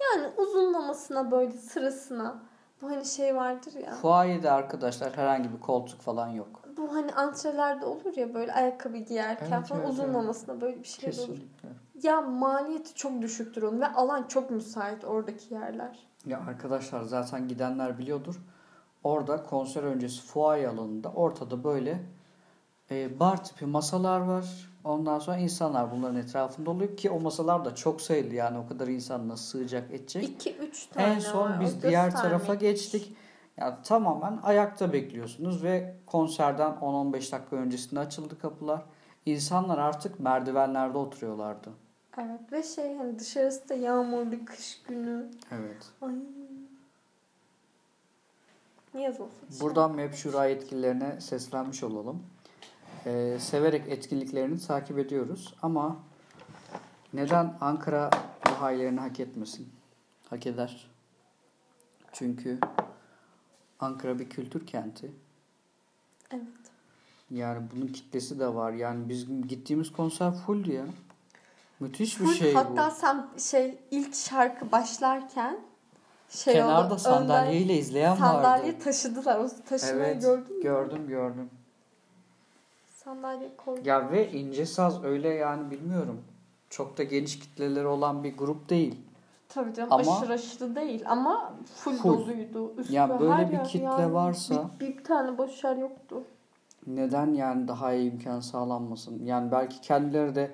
yani 0.00 0.28
uzunlamasına 0.36 1.30
böyle 1.30 1.52
sırasına 1.52 2.36
bu 2.82 2.90
hani 2.90 3.04
şey 3.04 3.36
vardır 3.36 3.72
ya. 3.86 3.94
Fuayede 3.94 4.50
arkadaşlar 4.50 5.16
herhangi 5.16 5.52
bir 5.52 5.60
koltuk 5.60 6.00
falan 6.00 6.28
yok. 6.28 6.60
Bu 6.76 6.94
hani 6.94 7.12
antrelerde 7.12 7.86
olur 7.86 8.16
ya 8.16 8.34
böyle 8.34 8.52
ayakkabı 8.52 8.96
giyerken 8.96 9.56
Evet, 9.56 9.68
falan 9.68 9.82
evet, 9.82 9.92
uzunlamasına 9.92 10.60
böyle 10.60 10.78
bir 10.78 10.88
şey 10.88 11.08
olur. 11.08 11.16
Kesinlikle. 11.16 11.68
Ya 12.02 12.20
maliyeti 12.20 12.94
çok 12.94 13.22
düşüktür 13.22 13.62
onun 13.62 13.80
ve 13.80 13.86
alan 13.86 14.22
çok 14.28 14.50
müsait 14.50 15.04
oradaki 15.04 15.54
yerler. 15.54 16.06
Ya 16.26 16.40
arkadaşlar 16.48 17.02
zaten 17.02 17.48
gidenler 17.48 17.98
biliyordur. 17.98 18.40
Orada 19.04 19.42
konser 19.42 19.82
öncesi 19.82 20.22
fuaye 20.22 20.68
alanında 20.68 21.08
ortada 21.12 21.64
böyle 21.64 22.02
e, 22.90 23.20
bar 23.20 23.44
tipi 23.44 23.66
masalar 23.66 24.20
var. 24.20 24.70
Ondan 24.84 25.18
sonra 25.18 25.36
insanlar 25.36 25.90
bunların 25.90 26.16
etrafında 26.16 26.70
oluyor 26.70 26.96
ki 26.96 27.10
o 27.10 27.20
masalar 27.20 27.64
da 27.64 27.74
çok 27.74 28.00
sayılı 28.00 28.34
yani 28.34 28.58
o 28.58 28.66
kadar 28.66 28.88
insan 28.88 29.28
nasıl 29.28 29.44
sığacak 29.58 29.90
edecek. 29.90 30.46
2-3 30.46 30.90
tane 30.94 31.06
En 31.06 31.18
son 31.18 31.50
var. 31.50 31.60
biz 31.60 31.78
O 31.78 31.82
diğer 31.82 32.10
tarafa 32.10 32.54
geçtik. 32.54 33.16
Ya 33.56 33.82
tamamen 33.82 34.38
ayakta 34.42 34.92
bekliyorsunuz 34.92 35.62
ve 35.62 35.96
konserden 36.06 36.70
10-15 36.72 37.12
dakika 37.12 37.56
öncesinde 37.56 38.00
açıldı 38.00 38.38
kapılar. 38.38 38.82
İnsanlar 39.26 39.78
artık 39.78 40.20
merdivenlerde 40.20 40.98
oturuyorlardı. 40.98 41.70
Evet 42.18 42.52
ve 42.52 42.62
şey 42.62 42.96
hani 42.96 43.18
dışarısı 43.18 43.68
da 43.68 43.74
yağmurlu 43.74 44.44
kış 44.44 44.82
günü. 44.88 45.30
Evet. 45.50 45.92
Ay. 46.02 46.14
Yaz 49.02 49.20
olsun. 49.20 49.48
Buradan 49.60 49.94
Map 49.96 50.14
Şura 50.14 50.46
yetkililerine 50.46 51.20
seslenmiş 51.20 51.82
olalım. 51.82 52.22
Ee, 53.06 53.36
severek 53.40 53.88
etkinliklerini 53.88 54.60
takip 54.60 54.98
ediyoruz 54.98 55.54
ama 55.62 55.96
neden 57.12 57.56
Ankara 57.60 58.10
bu 58.46 58.50
haylerini 58.50 59.00
hak 59.00 59.20
etmesin? 59.20 59.68
Hak 60.30 60.46
eder. 60.46 60.90
Çünkü 62.12 62.58
Ankara 63.80 64.18
bir 64.18 64.28
kültür 64.30 64.66
kenti. 64.66 65.12
Evet. 66.30 66.42
Yani 67.30 67.66
bunun 67.72 67.86
kitlesi 67.86 68.40
de 68.40 68.54
var. 68.54 68.72
Yani 68.72 69.08
bizim 69.08 69.48
gittiğimiz 69.48 69.92
konser 69.92 70.34
fulldü 70.34 70.72
ya. 70.72 70.84
Müthiş 71.80 72.20
bir 72.20 72.24
Full, 72.24 72.34
şey 72.34 72.54
hatta 72.54 72.90
bu. 72.90 72.94
sen 72.94 73.26
şey 73.38 73.78
ilk 73.90 74.14
şarkı 74.14 74.72
başlarken 74.72 75.58
şey 76.28 76.54
Kenarda 76.54 76.86
oldu. 76.94 76.98
sandalyeyle 77.00 77.74
izleyen 77.78 78.14
sandalye 78.16 78.72
vardı. 78.72 78.84
taşıdılar. 78.84 79.38
O 79.40 79.48
taşımayı 79.68 79.96
Evet, 80.04 80.22
gördün 80.22 80.56
mü? 80.56 80.62
gördüm 80.62 81.06
gördüm. 81.08 81.50
Sandalye 83.04 83.56
koydu. 83.56 83.80
Ya 83.84 84.10
ve 84.10 84.32
ince 84.32 84.66
saz 84.66 85.04
öyle 85.04 85.28
yani 85.28 85.70
bilmiyorum. 85.70 86.20
Çok 86.70 86.98
da 86.98 87.02
geniş 87.02 87.38
kitleleri 87.38 87.86
olan 87.86 88.24
bir 88.24 88.36
grup 88.36 88.68
değil. 88.68 88.98
Tabii 89.48 89.74
canım 89.74 89.92
Ama- 89.92 90.16
aşırı 90.18 90.32
aşırı 90.32 90.74
değil 90.76 91.04
ama 91.08 91.52
full, 91.74 91.96
Full. 91.96 92.18
doluydu. 92.18 92.72
Üstü 92.78 92.92
Ya 92.94 93.20
böyle 93.20 93.32
her 93.32 93.48
bir 93.48 93.52
yer 93.56 93.64
kitle 93.64 93.84
yani. 93.84 94.14
varsa- 94.14 94.70
Bir, 94.80 94.96
bir 94.98 95.04
tane 95.04 95.38
boş 95.38 95.64
yer 95.64 95.76
yoktu. 95.76 96.22
Neden 96.86 97.34
yani 97.34 97.68
daha 97.68 97.92
iyi 97.92 98.12
imkan 98.12 98.40
sağlanmasın? 98.40 99.24
Yani 99.24 99.52
belki 99.52 99.80
kendileri 99.80 100.34
de 100.34 100.50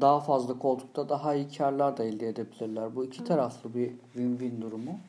daha 0.00 0.20
fazla 0.20 0.58
koltukta 0.58 1.08
daha 1.08 1.34
iyi 1.34 1.48
karlar 1.56 1.96
da 1.96 2.04
elde 2.04 2.28
edebilirler. 2.28 2.96
Bu 2.96 3.04
iki 3.04 3.24
taraflı 3.24 3.74
bir 3.74 3.92
win-win 4.14 4.60
durumu. 4.62 5.00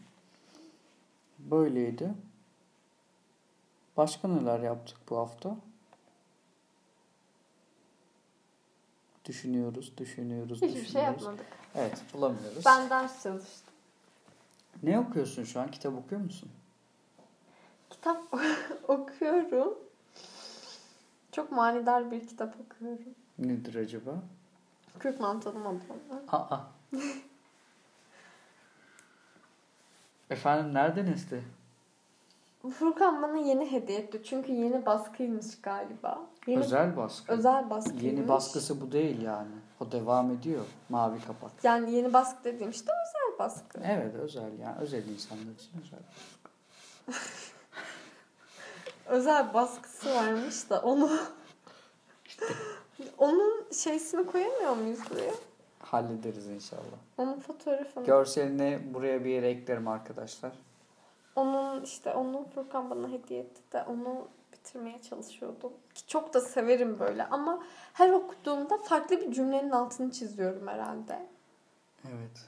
Böyleydi. 1.39 2.13
Başka 3.97 4.27
neler 4.27 4.59
yaptık 4.59 4.97
bu 5.09 5.17
hafta? 5.17 5.55
Düşünüyoruz, 9.25 9.97
düşünüyoruz, 9.97 10.57
Hiçbir 10.61 10.69
şey 10.73 10.81
düşünüyoruz. 10.85 11.21
yapmadık. 11.23 11.45
Evet, 11.75 12.01
bulamıyoruz. 12.13 12.65
Ben 12.65 12.89
ders 12.89 13.23
çalıştım. 13.23 13.73
Ne 14.83 14.99
okuyorsun 14.99 15.43
şu 15.43 15.59
an? 15.59 15.71
Kitap 15.71 15.93
okuyor 15.97 16.21
musun? 16.21 16.49
Kitap 17.89 18.21
okuyorum. 18.87 19.73
Çok 21.31 21.51
manidar 21.51 22.11
bir 22.11 22.27
kitap 22.27 22.55
okuyorum. 22.65 23.15
Nedir 23.39 23.75
acaba? 23.75 24.23
Kürk 24.99 25.19
mantolu 25.19 25.59
Madonna. 25.59 26.21
Aa. 26.31 26.59
Efendim 30.29 30.73
nereden 30.73 31.07
esti? 31.07 31.43
Furkan 32.79 33.21
bana 33.21 33.37
yeni 33.37 33.71
hediye 33.71 33.99
etti. 33.99 34.21
Çünkü 34.23 34.51
yeni 34.51 34.85
baskıymış 34.85 35.61
galiba. 35.61 36.21
Yeni 36.47 36.59
Özel 36.59 36.97
baskı. 36.97 37.33
özel 37.33 37.69
baskıymış. 37.69 38.03
Yeni 38.03 38.27
baskısı 38.27 38.81
bu 38.81 38.91
değil 38.91 39.21
yani. 39.21 39.55
O 39.79 39.91
devam 39.91 40.31
ediyor. 40.31 40.65
Mavi 40.89 41.21
kapak. 41.21 41.51
Yani 41.63 41.91
yeni 41.91 42.13
baskı 42.13 42.43
dediğim 42.43 42.71
işte 42.71 42.91
özel 42.91 43.39
baskı. 43.39 43.79
Evet 43.83 44.15
özel 44.15 44.59
yani. 44.59 44.77
Özel 44.79 45.07
insanlar 45.07 45.53
için 45.53 45.71
özel. 45.81 45.99
Özel 49.05 49.53
baskısı 49.53 50.15
varmış 50.15 50.69
da 50.69 50.81
onu 50.81 51.09
onun 53.17 53.71
şeysini 53.71 54.25
koyamıyor 54.25 54.75
muyuz 54.75 54.99
buraya? 55.09 55.33
Hallederiz 55.79 56.47
inşallah. 56.47 56.99
Onun 57.17 57.39
fotoğrafını. 57.39 58.05
Görselini 58.05 58.79
buraya 58.93 59.25
bir 59.25 59.29
yere 59.29 59.49
eklerim 59.49 59.87
arkadaşlar. 59.87 60.51
Onun 61.35 61.83
işte 61.83 62.13
onun 62.13 62.43
Furkan 62.43 62.89
bana 62.89 63.07
hediye 63.07 63.39
etti 63.39 63.61
de 63.73 63.83
onu 63.83 64.27
bitirmeye 64.53 65.01
çalışıyordum. 65.01 65.73
Ki 65.95 66.07
çok 66.07 66.33
da 66.33 66.41
severim 66.41 66.99
böyle 66.99 67.25
ama 67.25 67.63
her 67.93 68.09
okuduğumda 68.09 68.77
farklı 68.77 69.21
bir 69.21 69.31
cümlenin 69.31 69.71
altını 69.71 70.11
çiziyorum 70.11 70.67
herhalde. 70.67 71.27
Evet. 72.05 72.45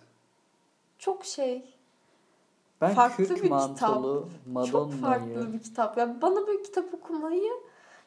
Çok 1.00 1.26
şey, 1.26 1.76
Ben 2.82 2.94
Farklı 2.94 3.28
kürk 3.28 3.44
bir 3.44 3.50
mantolu 3.50 4.30
çok 4.72 4.94
farklı 4.94 5.28
Madonna'yı 5.28 5.54
bir 5.54 5.60
kitap. 5.60 5.98
Yani 5.98 6.22
bana 6.22 6.48
böyle 6.48 6.64
kitap 6.64 6.94
okumayı 6.94 7.52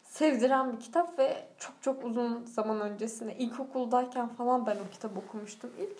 sevdiren 0.05 0.73
bir 0.73 0.81
kitap 0.81 1.19
ve 1.19 1.49
çok 1.59 1.75
çok 1.83 2.05
uzun 2.05 2.45
zaman 2.47 2.81
öncesinde 2.81 3.37
ilkokuldayken 3.39 4.29
falan 4.29 4.67
ben 4.67 4.77
o 4.77 4.91
kitabı 4.93 5.19
okumuştum 5.19 5.71
ilk. 5.79 5.99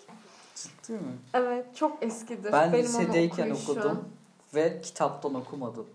Ciddi 0.55 0.91
mi? 0.91 1.17
Evet 1.33 1.75
çok 1.75 2.03
eskidir. 2.03 2.51
Ben 2.51 2.73
Benim 2.73 2.85
lisedeyken 2.85 3.49
okudum 3.49 4.09
ve 4.55 4.81
kitaptan 4.81 5.33
okumadım. 5.33 5.87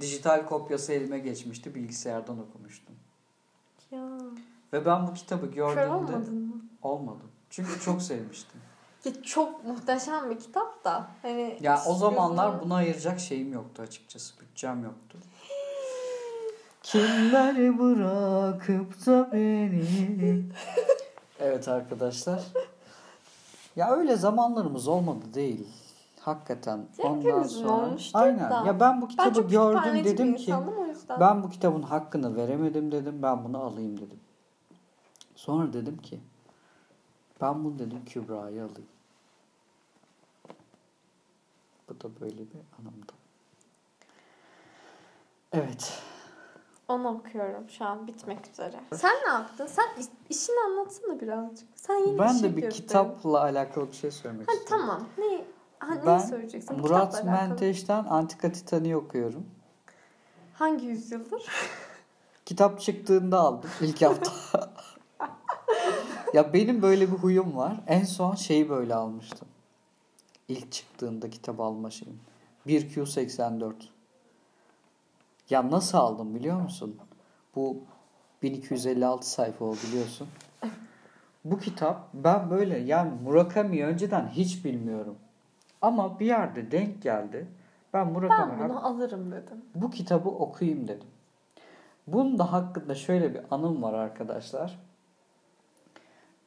Dijital 0.00 0.46
kopyası 0.46 0.92
elime 0.92 1.18
geçmişti. 1.18 1.74
Bilgisayardan 1.74 2.38
okumuştum. 2.38 2.94
Ya. 3.90 4.08
Ve 4.72 4.86
ben 4.86 5.06
bu 5.06 5.14
kitabı 5.14 5.46
Kör 5.46 5.54
gördüğümde 5.54 5.88
olmadın 5.90 6.34
mı? 6.34 6.54
olmadım. 6.82 7.30
Çünkü 7.50 7.80
çok 7.80 8.02
sevmiştim. 8.02 8.60
Ki 9.02 9.22
çok 9.22 9.64
muhteşem 9.64 10.30
bir 10.30 10.38
kitap 10.38 10.84
da. 10.84 11.06
Hani 11.22 11.58
Ya 11.60 11.82
o 11.86 11.94
zamanlar 11.94 12.60
buna 12.60 12.74
ayıracak 12.74 13.20
şeyim 13.20 13.52
yoktu 13.52 13.82
açıkçası. 13.82 14.40
Bütçem 14.40 14.84
yoktu. 14.84 15.18
Kimler 16.94 17.78
bırakıp 17.78 19.06
da 19.06 19.32
beni 19.32 20.44
Evet 21.40 21.68
arkadaşlar. 21.68 22.42
Ya 23.76 23.90
öyle 23.90 24.16
zamanlarımız 24.16 24.88
olmadı 24.88 25.24
değil. 25.34 25.68
Hakikaten. 26.20 26.86
Ondan 26.98 27.42
sonra. 27.42 27.96
Aynen. 28.14 28.50
da. 28.50 28.64
Ya 28.66 28.80
ben 28.80 29.00
bu 29.00 29.02
ben 29.02 29.08
kitabı 29.08 29.34
çok 29.34 29.50
gördüm 29.50 30.04
dedim 30.04 30.36
ki 30.36 30.54
ben 31.20 31.42
bu 31.42 31.50
kitabın 31.50 31.82
hakkını 31.82 32.36
veremedim 32.36 32.92
dedim. 32.92 33.22
Ben 33.22 33.44
bunu 33.44 33.58
alayım 33.58 33.96
dedim. 33.96 34.20
Sonra 35.36 35.72
dedim 35.72 35.96
ki 35.96 36.20
ben 37.40 37.64
bunu 37.64 37.78
dedim 37.78 38.04
Kübra'ya 38.06 38.64
alayım. 38.64 38.88
Bu 41.88 42.00
da 42.00 42.20
böyle 42.20 42.38
bir 42.38 42.60
anımdı. 42.78 43.12
Evet. 45.52 46.03
Onu 46.88 47.08
okuyorum 47.08 47.68
şu 47.70 47.84
an 47.84 48.06
bitmek 48.06 48.38
üzere. 48.52 48.80
Sen 48.94 49.14
ne 49.26 49.32
yaptın? 49.32 49.66
Sen 49.66 49.84
iş- 50.00 50.06
işini 50.38 50.56
anlatsana 50.66 51.20
birazcık. 51.20 51.68
Sen 51.74 51.94
yeni 51.94 52.18
ben 52.18 52.32
şey 52.32 52.42
de 52.42 52.56
bir 52.56 52.62
girdin. 52.62 52.70
kitapla 52.70 53.40
alakalı 53.42 53.88
bir 53.88 53.96
şey 53.96 54.10
söylemek 54.10 54.48
Ha, 54.48 54.52
istiyorum. 54.52 54.86
tamam. 54.86 55.04
Ne, 55.18 55.44
ha, 55.78 55.94
Ben 56.06 56.18
neyi 56.18 56.28
söyleyeceksin? 56.28 56.76
Murat 56.80 57.10
Kitapla 57.14 57.30
alakalı. 57.32 57.48
Menteş'ten 57.48 58.04
Antika 58.04 58.52
Titan'ı 58.52 58.96
okuyorum. 58.96 59.46
Hangi 60.54 60.86
yüzyıldır? 60.86 61.42
Kitap 62.46 62.80
çıktığında 62.80 63.38
aldım 63.40 63.70
ilk 63.80 64.02
hafta. 64.02 64.32
ya 66.34 66.52
benim 66.52 66.82
böyle 66.82 67.12
bir 67.12 67.16
huyum 67.16 67.56
var. 67.56 67.80
En 67.86 68.04
son 68.04 68.34
şeyi 68.34 68.68
böyle 68.70 68.94
almıştım. 68.94 69.48
İlk 70.48 70.72
çıktığında 70.72 71.30
kitap 71.30 71.60
alma 71.60 71.90
şeyim. 71.90 72.20
1Q84. 72.66 73.72
Ya 75.50 75.70
nasıl 75.70 75.98
aldım 75.98 76.34
biliyor 76.34 76.60
musun? 76.60 76.96
Bu 77.54 77.82
1256 78.42 79.30
sayfa 79.30 79.64
o 79.64 79.72
biliyorsun. 79.72 80.28
Bu 81.44 81.58
kitap 81.58 82.08
ben 82.14 82.50
böyle 82.50 82.78
yani 82.78 83.12
Murakami'yi 83.22 83.84
önceden 83.84 84.28
hiç 84.28 84.64
bilmiyorum. 84.64 85.16
Ama 85.82 86.20
bir 86.20 86.26
yerde 86.26 86.70
denk 86.70 87.02
geldi. 87.02 87.48
Ben 87.92 88.12
Murakami 88.12 88.52
Ben 88.60 88.68
bunu 88.68 88.86
alırım 88.86 89.32
dedim. 89.32 89.64
bu 89.74 89.90
kitabı 89.90 90.28
okuyayım 90.28 90.88
dedim. 90.88 91.08
Bunun 92.06 92.38
da 92.38 92.52
hakkında 92.52 92.94
şöyle 92.94 93.34
bir 93.34 93.40
anım 93.50 93.82
var 93.82 93.92
arkadaşlar. 93.94 94.78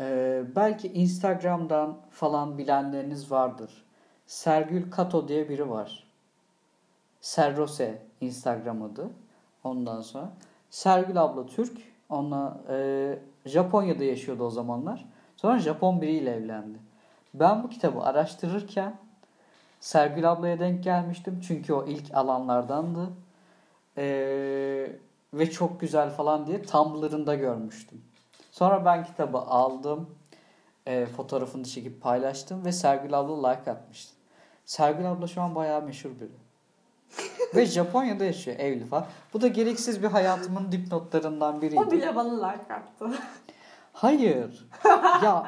Ee, 0.02 0.44
belki 0.56 0.88
Instagram'dan 0.94 1.98
falan 2.12 2.58
bilenleriniz 2.58 3.32
vardır. 3.32 3.86
Sergül 4.26 4.92
Kato 4.92 5.28
diye 5.28 5.50
biri 5.50 5.70
var. 5.70 6.07
Serrose 7.22 8.02
Instagram 8.22 8.84
adı. 8.84 9.10
Ondan 9.64 10.02
sonra 10.02 10.30
Sergül 10.70 11.24
abla 11.24 11.46
Türk. 11.46 11.78
Onunla 12.10 12.62
e, 12.70 13.20
Japonya'da 13.46 14.04
yaşıyordu 14.04 14.44
o 14.44 14.50
zamanlar. 14.50 15.06
Sonra 15.38 15.60
Japon 15.60 16.02
biriyle 16.02 16.36
evlendi. 16.36 16.78
Ben 17.34 17.64
bu 17.64 17.70
kitabı 17.70 18.02
araştırırken 18.02 18.96
Sergül 19.80 20.32
ablaya 20.32 20.60
denk 20.60 20.84
gelmiştim. 20.84 21.42
Çünkü 21.48 21.74
o 21.74 21.86
ilk 21.86 22.14
alanlardandı. 22.14 23.10
Ee, 23.98 24.92
ve 25.34 25.52
çok 25.52 25.80
güzel 25.80 26.10
falan 26.10 26.48
diye 26.48 26.62
Tumblr'ında 26.62 27.36
görmüştüm. 27.36 28.02
Sonra 28.52 28.86
ben 28.86 29.04
kitabı 29.04 29.38
aldım. 29.38 30.10
Ee, 30.88 31.06
fotoğrafını 31.06 31.64
çekip 31.64 32.02
paylaştım 32.02 32.66
ve 32.66 32.72
Sergül 32.72 33.20
abla 33.20 33.50
like 33.50 33.72
atmıştı. 33.72 34.14
Sergül 34.66 35.12
abla 35.12 35.28
şu 35.28 35.42
an 35.42 35.56
bayağı 35.56 35.82
meşhur 35.82 36.10
biri. 36.10 36.47
Ve 37.56 37.66
Japonya'da 37.66 38.26
yaşıyor 38.26 38.60
evli 38.60 38.86
falan. 38.86 39.06
Bu 39.34 39.42
da 39.42 39.48
gereksiz 39.48 40.04
bir 40.04 40.08
hayatımın 40.08 40.72
dipnotlarından 40.72 41.62
biriydi. 41.62 41.80
O 41.88 41.92
bile 41.92 42.16
bana 42.16 42.48
like 42.48 42.74
attı. 42.74 43.10
Hayır. 43.94 44.68
ya 45.24 45.48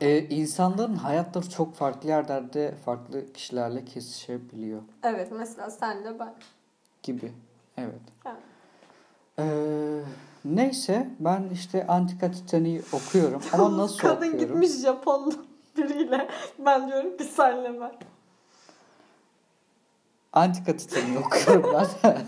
e, 0.00 0.18
insanların 0.18 0.96
hayatları 0.96 1.50
çok 1.50 1.74
farklı 1.74 2.08
yerlerde 2.08 2.74
farklı 2.84 3.32
kişilerle 3.32 3.84
kesişebiliyor 3.84 4.80
evet 5.02 5.28
mesela 5.32 5.70
senle 5.70 6.18
ben. 6.18 6.34
gibi. 7.02 7.32
Evet. 7.76 8.00
Evet. 8.26 8.36
Ee, 9.38 9.44
neyse 10.44 11.10
ben 11.20 11.48
işte 11.52 11.86
Antika 11.86 12.30
Titan'ı 12.30 12.80
okuyorum 12.92 13.42
ama 13.52 13.78
nasıl 13.78 13.98
Kadın 13.98 14.16
okuyorum? 14.16 14.38
gitmiş 14.38 14.82
Japonlu 14.82 15.32
biriyle. 15.76 16.28
Ben 16.58 16.88
diyorum 16.88 17.16
ki 17.16 17.24
senle 17.24 17.80
ben. 17.80 17.92
Antika 20.34 20.76
Titan'ı 20.76 21.18
okuyorum 21.18 21.74
ben. 21.74 22.26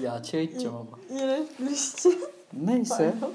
ya 0.00 0.22
çay 0.22 0.44
içeceğim 0.44 0.76
ama. 0.76 0.98
Bir 1.58 1.70
işçi. 1.70 2.18
Neyse 2.52 3.14
Pardon. 3.20 3.34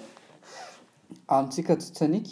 Antika 1.28 1.78
Titanic 1.78 2.32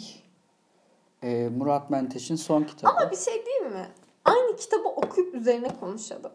e, 1.22 1.48
Murat 1.48 1.90
Menteş'in 1.90 2.36
son 2.36 2.62
kitabı. 2.62 2.92
Ama 2.92 3.10
bir 3.10 3.16
şey 3.16 3.46
değil 3.46 3.62
mi? 3.62 3.88
Aynı 4.24 4.56
kitabı 4.56 4.88
okuyup 4.88 5.34
üzerine 5.34 5.68
konuşalım. 5.80 6.32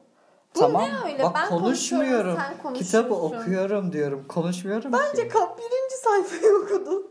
Bu 0.56 0.60
tamam. 0.60 0.84
ne 0.84 1.12
öyle? 1.12 1.24
Bak 1.24 1.36
ben 1.36 1.50
konuşmuyorum. 1.50 2.38
sen 2.64 2.74
Kitabı 2.74 3.14
okuyorum 3.14 3.94
diyorum. 3.94 4.26
Konuşmuyorum 4.28 4.94
Bence 4.94 5.28
ki. 5.28 5.34
ka- 5.34 5.58
birinci 5.58 5.96
sayfayı 6.04 6.54
okudun. 6.56 7.08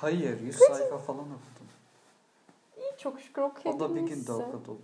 Hayır 0.00 0.40
100 0.40 0.56
sayfa 0.56 0.98
falan 0.98 1.20
okudum. 1.20 1.59
Çok 3.02 3.20
şükür 3.20 3.42
O 3.42 3.46
okuyabildin. 3.46 3.80
da 3.84 3.94
bir 3.94 4.00
günde 4.00 4.32
okudum. 4.32 4.78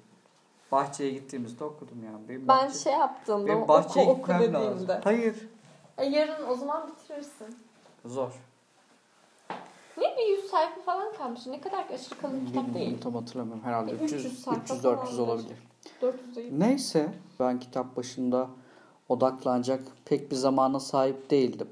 Bahçeye 0.73 1.11
gittiğimizde 1.11 1.65
okudum 1.65 2.05
yani. 2.05 2.29
Benim 2.29 2.49
Ben 2.49 2.57
bahçe- 2.69 2.83
şey 2.83 2.93
yaptığımda 2.93 3.47
benim 3.47 3.59
oku 3.59 3.69
bahçeye 3.69 4.07
oku 4.09 4.19
gitmem 4.21 4.55
lazım. 4.55 4.89
Hayır. 5.05 5.49
E, 5.99 6.05
yarın 6.05 6.49
o 6.49 6.55
zaman 6.55 6.89
bitirirsin. 6.89 7.59
Zor. 8.05 8.33
Ne 9.99 10.17
bir 10.17 10.37
100 10.43 10.51
sayfa 10.51 10.81
falan 10.81 11.13
kalmış. 11.13 11.47
Ne 11.47 11.61
kadar 11.61 11.85
aşırı 11.95 12.19
kalın 12.21 12.41
bir 12.41 12.47
kitap 12.47 12.65
Bilmiyorum, 12.67 12.91
değil. 12.91 13.01
tam 13.03 13.15
hatırlamıyorum. 13.15 13.63
Herhalde 13.65 13.91
E, 13.91 13.95
300 13.95 14.13
300 14.25 14.43
sayfa 14.43 14.61
300 14.63 14.85
400 14.85 15.17
falandır. 15.17 15.33
olabilir. 15.33 15.57
400 16.03 16.37
değil. 16.37 16.53
Neyse 16.59 17.09
ben 17.41 17.61
kitap 17.61 17.97
başında 17.97 18.47
odaklanacak 19.09 19.83
pek 20.05 20.31
bir 20.31 20.37
zamana 20.37 20.81
sahip 20.81 21.31
değildim. 21.31 21.69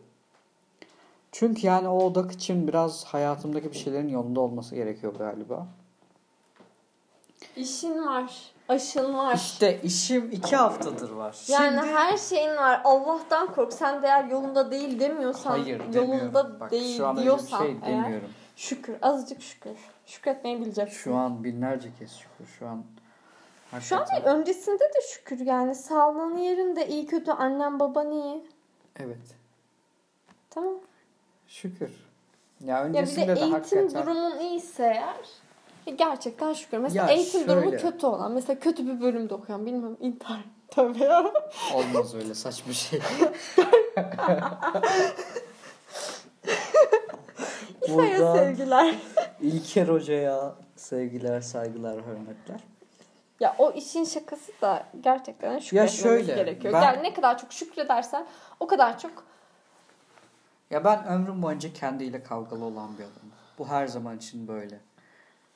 Çünkü 1.33 1.66
yani 1.66 1.88
o 1.88 2.04
odak 2.04 2.33
için 2.33 2.68
biraz 2.68 3.04
hayatımdaki 3.04 3.70
bir 3.70 3.76
şeylerin 3.76 4.09
yolunda 4.09 4.40
olması 4.40 4.74
gerekiyor 4.74 5.14
galiba. 5.14 5.66
İşin 7.57 8.07
var. 8.07 8.54
Aşın 8.68 9.14
var. 9.18 9.35
İşte 9.35 9.80
işim 9.83 10.30
iki 10.33 10.57
haftadır 10.57 11.11
var. 11.11 11.37
Yani 11.48 11.80
Şimdi... 11.80 11.92
her 11.96 12.16
şeyin 12.16 12.57
var. 12.57 12.80
Allah'tan 12.85 13.54
kork. 13.54 13.72
Sen 13.72 14.02
de 14.02 14.07
eğer 14.07 14.24
yolunda 14.24 14.70
değil 14.70 15.00
demiyorsan, 15.00 15.50
Hayır 15.50 15.78
demiyorum. 15.80 16.12
yolunda 16.12 16.61
Bak, 16.61 16.70
değil 16.70 16.96
şu 16.96 17.07
an 17.07 17.16
bir 17.16 17.22
diyorsan 17.22 17.59
şey 17.59 17.76
eğer, 17.83 18.04
demiyorum. 18.04 18.30
şükür. 18.57 18.96
Azıcık 19.02 19.42
şükür. 19.42 19.72
Şükretmeyi 20.07 20.61
bileceksin. 20.61 20.98
Şu 20.98 21.14
an 21.14 21.44
binlerce 21.44 21.88
kez 21.98 22.12
şükür. 22.16 22.46
Şu 22.59 22.66
an 22.68 22.85
Şu 23.80 23.96
an 23.96 24.00
hakikaten- 24.00 24.24
değil, 24.24 24.37
öncesinde 24.37 24.85
de 24.85 25.00
şükür 25.12 25.38
yani. 25.40 25.74
Sağlığın 25.74 26.37
yerinde 26.37 26.88
iyi 26.88 27.07
kötü 27.07 27.30
annem 27.30 27.80
baban 27.80 28.11
iyi. 28.11 28.46
Evet. 28.96 29.18
Tamam. 30.50 30.74
Şükür. 31.48 31.90
Ya 32.64 32.78
Ya 32.78 32.88
bir 32.88 32.94
de 32.94 32.98
öncesinde 32.98 33.26
de, 33.26 33.33
eğitim 33.33 33.52
hakikaten 33.52 33.90
durumun 34.02 34.38
iyiyse 34.38 34.83
eğer 34.85 35.26
gerçekten 35.90 36.53
şükür. 36.53 36.79
Mesela 36.79 37.07
Ya 37.07 37.12
eğitim 37.16 37.49
durumu 37.49 37.62
şöyle. 37.70 37.77
kötü 37.77 38.07
olan. 38.07 38.33
Mesela 38.33 38.59
kötü 38.61 38.87
bir 38.87 39.01
bölümde 39.01 39.35
okuyan 39.35 39.66
bilmiyorum 39.66 39.97
intihar. 40.01 40.40
Tövbe 40.70 41.05
ya. 41.05 41.33
olmaz 41.75 42.14
öyle 42.14 42.35
saçma 42.35 42.73
şey. 42.73 43.01
Buradan 47.88 48.37
sevgiler. 48.37 48.94
İlker 49.40 49.88
Hoca'ya 49.88 50.55
sevgiler, 50.77 51.40
saygılar, 51.40 51.97
hürmetler. 51.97 52.61
Ya 53.40 53.55
o 53.59 53.70
işin 53.73 54.05
şakası 54.05 54.53
da 54.62 54.87
gerçekten 55.01 55.59
şükretmemiz 55.59 55.94
şöyle, 56.03 56.35
gerekiyor. 56.35 56.75
ben- 56.75 56.83
Yani 56.83 57.03
ne 57.03 57.14
kadar 57.14 57.38
çok 57.38 57.53
şükredersen 57.53 58.27
o 58.61 58.66
kadar 58.66 58.99
çok 58.99 59.25
Ya 60.70 60.85
ben 60.85 61.07
ömrüm 61.07 61.42
boyunca 61.42 61.73
kendiyle 61.73 62.23
kavgalı 62.23 62.64
olan 62.64 62.88
bir 62.99 63.03
adamım. 63.03 63.33
Bu 63.59 63.68
her 63.68 63.87
zaman 63.87 64.16
için 64.16 64.49
böyle. 64.49 64.81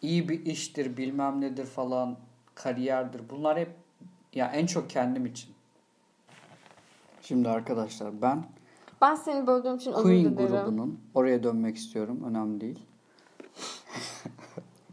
İyi 0.03 0.29
bir 0.29 0.47
iştir, 0.47 0.97
bilmem 0.97 1.41
nedir 1.41 1.67
falan 1.67 2.17
kariyerdir. 2.55 3.23
Bunlar 3.31 3.59
hep 3.59 3.71
ya 4.35 4.47
en 4.47 4.67
çok 4.67 4.91
kendim 4.91 5.27
için. 5.27 5.51
Şimdi 7.23 7.49
arkadaşlar 7.49 8.23
ben 8.23 8.45
Ben 9.01 9.15
seni 9.15 9.47
böldüğüm 9.47 9.77
için 9.77 9.93
özür 9.93 10.03
Queen 10.03 10.25
dilerim. 10.39 10.65
grubunun 10.65 11.01
oraya 11.15 11.43
dönmek 11.43 11.77
istiyorum. 11.77 12.21
Önemli 12.27 12.61
değil. 12.61 12.79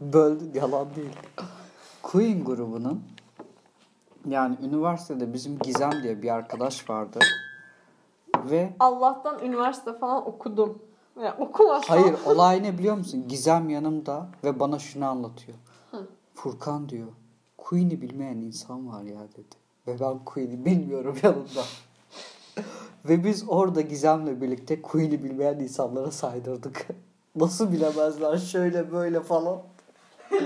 Böldün 0.00 0.52
yalan 0.54 0.94
değil. 0.96 1.16
Queen 2.02 2.44
grubunun 2.44 3.02
yani 4.28 4.56
üniversitede 4.62 5.32
bizim 5.32 5.58
Gizem 5.58 5.92
diye 6.02 6.22
bir 6.22 6.34
arkadaş 6.34 6.90
vardı. 6.90 7.18
Ve 8.44 8.72
Allah'tan 8.80 9.44
üniversite 9.44 9.92
falan 9.98 10.28
okudum. 10.28 10.82
Yani 11.22 11.34
okumasam. 11.38 11.98
hayır 11.98 12.14
olay 12.26 12.62
ne 12.62 12.78
biliyor 12.78 12.96
musun? 12.96 13.24
Gizem 13.28 13.68
yanımda 13.68 14.28
ve 14.44 14.60
bana 14.60 14.78
şunu 14.78 15.06
anlatıyor. 15.06 15.58
Hı. 15.90 16.06
Furkan 16.34 16.88
diyor. 16.88 17.08
Queen'i 17.58 18.02
bilmeyen 18.02 18.36
insan 18.36 18.88
var 18.88 19.02
ya 19.02 19.20
dedi. 19.36 19.56
Ve 19.86 20.00
ben 20.00 20.24
Queen'i 20.24 20.64
bilmiyorum 20.64 21.16
yanımda. 21.22 21.64
ve 23.04 23.24
biz 23.24 23.44
orada 23.48 23.80
Gizem'le 23.80 24.40
birlikte 24.40 24.82
Queen'i 24.82 25.24
bilmeyen 25.24 25.58
insanlara 25.58 26.10
saydırdık. 26.10 26.86
Nasıl 27.36 27.72
bilemezler 27.72 28.38
şöyle 28.38 28.92
böyle 28.92 29.20
falan. 29.20 29.62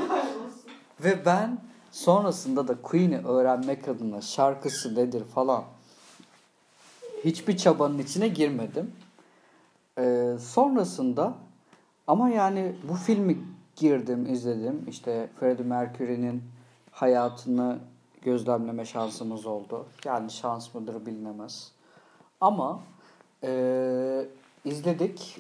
ve 1.05 1.25
ben 1.25 1.59
sonrasında 1.91 2.69
da 2.69 2.83
Queen'i 2.83 3.19
öğrenmek 3.19 3.89
adına 3.89 4.21
şarkısı 4.21 4.95
nedir 4.95 5.25
falan 5.25 5.65
hiçbir 7.25 7.57
çabanın 7.57 7.99
içine 7.99 8.29
girmedim. 8.29 8.93
Ee, 10.01 10.37
sonrasında 10.41 11.35
ama 12.07 12.29
yani 12.29 12.75
bu 12.89 12.95
filmi 12.95 13.39
girdim, 13.77 14.27
izledim. 14.27 14.85
İşte 14.89 15.31
Freddie 15.41 15.65
Mercury'nin 15.67 16.43
hayatını 16.91 17.79
gözlemleme 18.23 18.85
şansımız 18.85 19.47
oldu. 19.47 19.87
Yani 20.05 20.31
şans 20.31 20.75
mıdır 20.75 21.07
bilinemez. 21.07 21.73
Ama 22.41 22.81
ee, 23.45 24.27
izledik. 24.65 25.39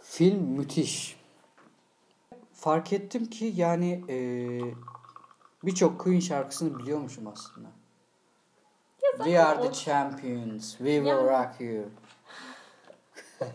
Film 0.00 0.42
müthiş. 0.42 1.20
Fark 2.52 2.92
ettim 2.92 3.26
ki 3.26 3.52
yani 3.56 4.04
ee, 4.08 4.60
birçok 5.64 6.00
Queen 6.00 6.20
şarkısını 6.20 6.78
biliyormuşum 6.78 7.26
aslında. 7.26 7.68
We 9.16 9.44
are 9.44 9.62
the 9.62 9.72
champions. 9.72 10.70
We 10.70 10.94
will 10.96 11.06
Yani- 11.06 11.28
rock 11.28 11.60
you. 11.60 11.84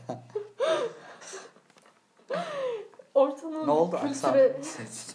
Ortalama 3.13 3.65
Ne 3.65 3.71
oldu 3.71 3.99
kültüre, 4.01 4.61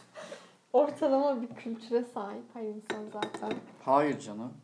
ortalama 0.72 1.42
bir 1.42 1.48
kültüre 1.48 2.04
sahip 2.14 2.44
her 2.54 2.62
insan 2.62 3.04
zaten. 3.12 3.52
Hayır 3.84 4.20
canım. 4.20 4.54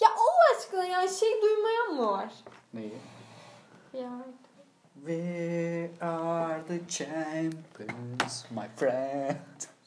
Ya 0.00 0.08
Allah 0.08 0.58
aşkına 0.58 0.84
ya 0.84 1.08
şey 1.08 1.42
duymayan 1.42 1.94
mı 1.94 2.06
var? 2.12 2.32
Neyi? 2.74 2.98
Ya 3.92 4.10
We 4.94 5.90
are 6.00 6.66
the 6.68 6.80
champions, 6.88 8.50
my 8.50 8.68
friend. 8.76 9.36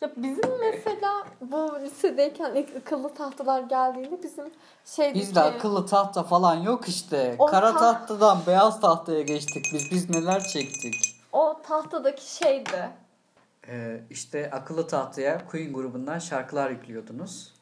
Ya 0.01 0.11
bizim 0.17 0.59
mesela 0.59 1.25
bu 1.41 1.79
lisedeyken 1.81 2.55
ilk 2.55 2.75
akıllı 2.75 3.13
tahtalar 3.13 3.61
geldiğinde 3.61 4.23
bizim 4.23 4.45
şeydi 4.85 5.19
Bizde 5.19 5.41
akıllı 5.41 5.85
tahta 5.85 6.23
falan 6.23 6.55
yok 6.55 6.87
işte. 6.89 7.35
O 7.39 7.45
Kara 7.45 7.73
ta- 7.73 7.79
tahtadan 7.79 8.37
beyaz 8.47 8.81
tahtaya 8.81 9.21
geçtik 9.21 9.65
biz. 9.73 9.91
Biz 9.91 10.09
neler 10.09 10.43
çektik. 10.43 10.93
o 11.31 11.61
tahtadaki 11.63 12.35
şeydi. 12.35 12.89
Ee, 13.67 14.01
işte 14.09 14.51
akıllı 14.51 14.87
tahtaya 14.87 15.47
Queen 15.47 15.73
grubundan 15.73 16.19
şarkılar 16.19 16.69
yüklüyordunuz. 16.69 17.53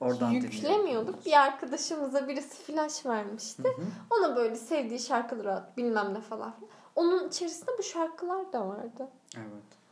Oradan 0.00 0.30
Yüklemiyorduk. 0.30 1.26
Bir 1.26 1.32
arkadaşımıza 1.32 2.28
birisi 2.28 2.62
flash 2.62 3.06
vermişti. 3.06 3.62
Hı 3.62 3.68
hı. 3.68 3.86
Ona 4.10 4.36
böyle 4.36 4.56
sevdiği 4.56 5.00
şarkıları 5.00 5.52
at, 5.54 5.76
bilmem 5.76 6.14
ne 6.14 6.20
falan. 6.20 6.54
Onun 6.96 7.28
içerisinde 7.28 7.70
bu 7.78 7.82
şarkılar 7.82 8.52
da 8.52 8.68
vardı. 8.68 9.08
Evet. 9.36 9.85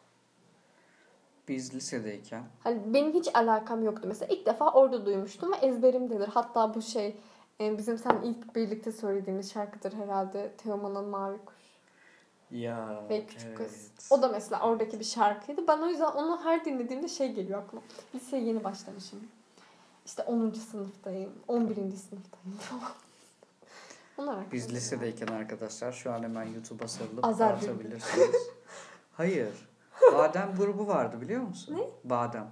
Biz 1.49 1.75
lisedeyken 1.75 2.43
Hani 2.65 2.95
benim 2.95 3.13
hiç 3.15 3.29
alakam 3.35 3.85
yoktu. 3.85 4.09
Mesela 4.09 4.35
ilk 4.35 4.47
defa 4.47 4.71
orada 4.71 5.07
duymuştum 5.07 5.53
ve 5.53 5.57
ezberimdedir. 5.57 6.29
Hatta 6.29 6.75
bu 6.75 6.83
şey 6.83 7.17
e, 7.61 7.79
bizim 7.79 7.99
sen 7.99 8.23
ilk 8.23 8.55
birlikte 8.57 8.93
söylediğimiz 8.93 9.53
şarkıdır 9.53 9.93
herhalde. 9.93 10.53
Teoman'ın 10.57 11.05
Mavi 11.05 11.39
Kuş 11.47 11.65
ya 12.51 13.05
ve 13.11 13.27
Küçük 13.27 13.47
evet. 13.47 13.59
Kız. 13.59 13.91
O 14.11 14.23
da 14.23 14.29
mesela 14.29 14.69
oradaki 14.69 15.01
bir 15.01 15.05
şarkıydı. 15.05 15.69
Ben 15.69 15.79
o 15.79 15.87
yüzden 15.87 16.11
onu 16.11 16.45
her 16.45 16.65
dinlediğimde 16.65 17.09
şey 17.09 17.33
geliyor 17.33 17.63
aklıma. 17.63 17.83
Liseye 18.15 18.43
yeni 18.43 18.65
başlamışım. 18.65 19.21
İşte 20.07 20.23
10. 20.23 20.53
sınıftayım, 20.53 21.33
11. 21.49 21.75
sınıftayım 21.75 22.59
falan. 22.59 22.83
Onlar 24.19 24.53
Biz 24.53 24.65
aklıma 24.65 24.77
lisedeyken 24.77 25.27
arkadaşlar 25.27 25.93
şu 25.93 26.13
an 26.13 26.23
hemen 26.23 26.45
YouTube'a 26.45 26.89
sarılıp 26.89 27.25
atabilirsiniz. 27.25 28.49
Hayır. 29.13 29.74
Badem 30.13 30.55
grubu 30.57 30.87
vardı 30.87 31.21
biliyor 31.21 31.43
musun? 31.43 31.77
Ne? 31.77 32.11
Badem. 32.11 32.51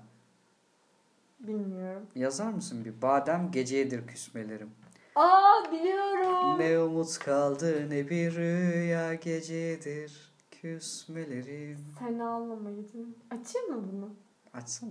Bilmiyorum. 1.41 2.07
Yazar 2.15 2.53
mısın 2.53 2.85
bir? 2.85 3.03
Badem 3.03 3.51
geceyedir 3.51 4.07
küsmelerim. 4.07 4.71
Aa 5.17 5.73
biliyorum. 5.73 6.59
Ne 6.59 6.79
umut 6.79 7.19
kaldı 7.19 7.91
ne 7.91 8.09
bir 8.09 8.35
rüya 8.35 9.15
gecedir 9.15 10.33
küsmelerim. 10.51 11.79
Sen 11.99 12.19
ağlamaydın. 12.19 13.17
Açayım 13.31 13.71
mı 13.71 13.89
bunu? 13.93 14.11
Açsana. 14.55 14.91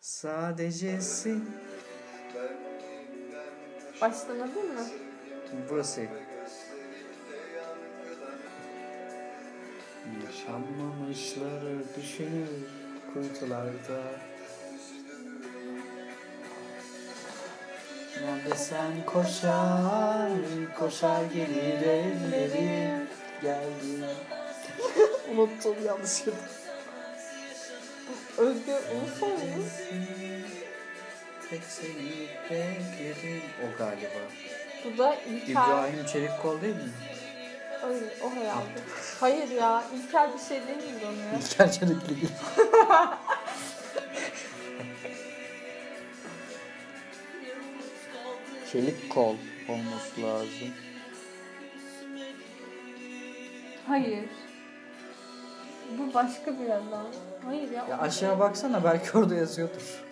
Sadece 0.00 1.00
sen. 1.00 1.40
Baştan 4.00 4.34
alayım 4.34 4.74
mı? 4.74 4.84
Burası. 5.70 6.00
Yaşanmamışları 10.20 11.78
düşünür 11.96 12.48
kuytularda. 13.14 14.02
Nerede 18.20 18.56
sen 18.56 19.06
koşar, 19.06 20.30
koşar 20.78 21.24
gelir 21.24 21.82
ellerim 21.86 23.08
geldi. 23.42 24.06
Unuttum 25.32 25.76
yanlışlıkla. 25.86 26.32
Özgür 28.38 28.72
Ulusoy 28.72 29.28
mu? 29.32 29.64
Tek 31.50 31.62
seni 31.64 32.28
bekledim. 32.50 33.42
O 33.62 33.78
galiba. 33.78 34.22
Bu 34.84 34.98
da 34.98 35.14
İlker. 35.14 35.50
İbrahim 35.52 36.06
Çelikkol 36.12 36.60
değil 36.60 36.74
mi? 36.74 36.90
O 38.24 38.30
herhalde. 38.30 38.80
Hayır 39.20 39.48
ya 39.48 39.84
İlker 39.94 40.30
bir 40.34 40.38
şey 40.38 40.66
değil 40.66 40.76
miydi 40.92 41.06
onu 41.06 41.18
ya? 41.18 41.38
İlker 41.38 41.72
Çelikli. 41.72 42.14
Çelik 48.72 49.10
kol 49.10 49.36
olması 49.68 50.22
lazım. 50.22 50.68
Hayır. 53.86 54.28
Bu 55.98 56.14
başka 56.14 56.58
bir 56.58 56.70
adam. 56.70 57.06
Hayır 57.44 57.70
ya. 57.70 57.86
Ya 57.90 57.98
aşağı 57.98 58.38
baksana 58.38 58.84
belki 58.84 59.18
orada 59.18 59.34
yazıyordur. 59.34 60.04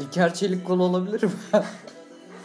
İlker 0.00 0.34
Çelik 0.34 0.66
kol 0.66 0.80
olabilir 0.80 1.22
mi? 1.22 1.30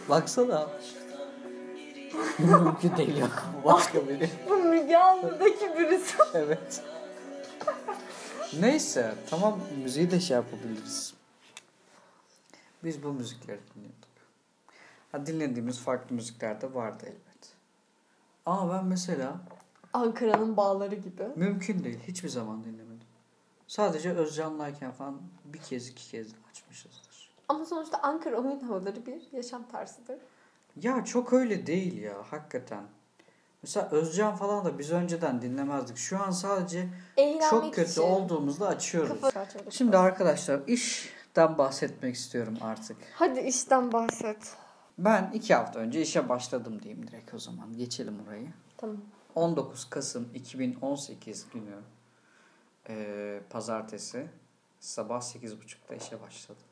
baksana. 0.08 0.68
Mümkün 2.38 2.96
değil 2.96 3.16
yok. 3.16 3.44
Bu 3.64 3.68
Başka 3.68 4.08
biri. 4.08 4.30
Bu 4.48 4.56
Müge 4.56 4.96
Anlı'daki 4.96 5.78
birisi. 5.78 6.16
evet. 6.34 6.82
Neyse 8.60 9.14
tamam 9.30 9.60
müziği 9.82 10.10
de 10.10 10.20
şey 10.20 10.34
yapabiliriz. 10.34 11.14
Biz 12.84 13.02
bu 13.02 13.12
müzikleri 13.12 13.60
dinliyorduk. 13.74 14.08
Ha, 15.12 15.26
dinlediğimiz 15.26 15.78
farklı 15.80 16.14
müzikler 16.16 16.60
de 16.60 16.74
vardı 16.74 17.04
elbet. 17.06 17.52
Ama 18.46 18.74
ben 18.74 18.84
mesela 18.84 19.36
Ankara'nın 19.92 20.56
bağları 20.56 20.94
gibi. 20.94 21.22
mümkün 21.36 21.84
değil 21.84 21.98
hiçbir 22.08 22.28
zaman 22.28 22.64
dinlemedim. 22.64 23.06
Sadece 23.66 24.10
Özcan'layken 24.12 24.92
falan 24.92 25.20
bir 25.44 25.58
kez 25.58 25.88
iki 25.88 26.10
kez 26.10 26.28
açmışızdır. 26.50 27.15
Ama 27.48 27.64
sonuçta 27.64 27.98
Ankara 28.02 28.36
oyun 28.36 28.60
havaları 28.60 29.06
bir 29.06 29.22
yaşam 29.32 29.68
tarzıdır. 29.68 30.18
Ya 30.82 31.04
çok 31.04 31.32
öyle 31.32 31.66
değil 31.66 32.02
ya 32.02 32.14
hakikaten. 32.30 32.84
Mesela 33.62 33.88
Özcan 33.90 34.36
falan 34.36 34.64
da 34.64 34.78
biz 34.78 34.92
önceden 34.92 35.42
dinlemezdik. 35.42 35.96
Şu 35.96 36.22
an 36.22 36.30
sadece 36.30 36.88
Eğlenmek 37.16 37.50
çok 37.50 37.74
kötü 37.74 37.90
için. 37.90 38.02
olduğumuzda 38.02 38.68
açıyoruz. 38.68 39.20
Kafa... 39.20 39.46
Şimdi 39.70 39.96
arkadaşlar 39.96 40.60
işten 40.66 41.58
bahsetmek 41.58 42.14
istiyorum 42.14 42.58
artık. 42.60 42.96
Hadi 43.14 43.40
işten 43.40 43.92
bahset. 43.92 44.56
Ben 44.98 45.30
iki 45.34 45.54
hafta 45.54 45.78
önce 45.78 46.02
işe 46.02 46.28
başladım 46.28 46.82
diyeyim 46.82 47.06
direkt 47.08 47.34
o 47.34 47.38
zaman. 47.38 47.76
Geçelim 47.76 48.20
orayı. 48.28 48.48
Tamam. 48.76 48.96
19 49.34 49.90
Kasım 49.90 50.28
2018 50.34 51.46
günü 51.54 51.76
e, 52.88 53.40
pazartesi 53.50 54.26
sabah 54.80 55.20
8.30'da 55.20 55.94
işe 55.94 56.22
başladım. 56.22 56.62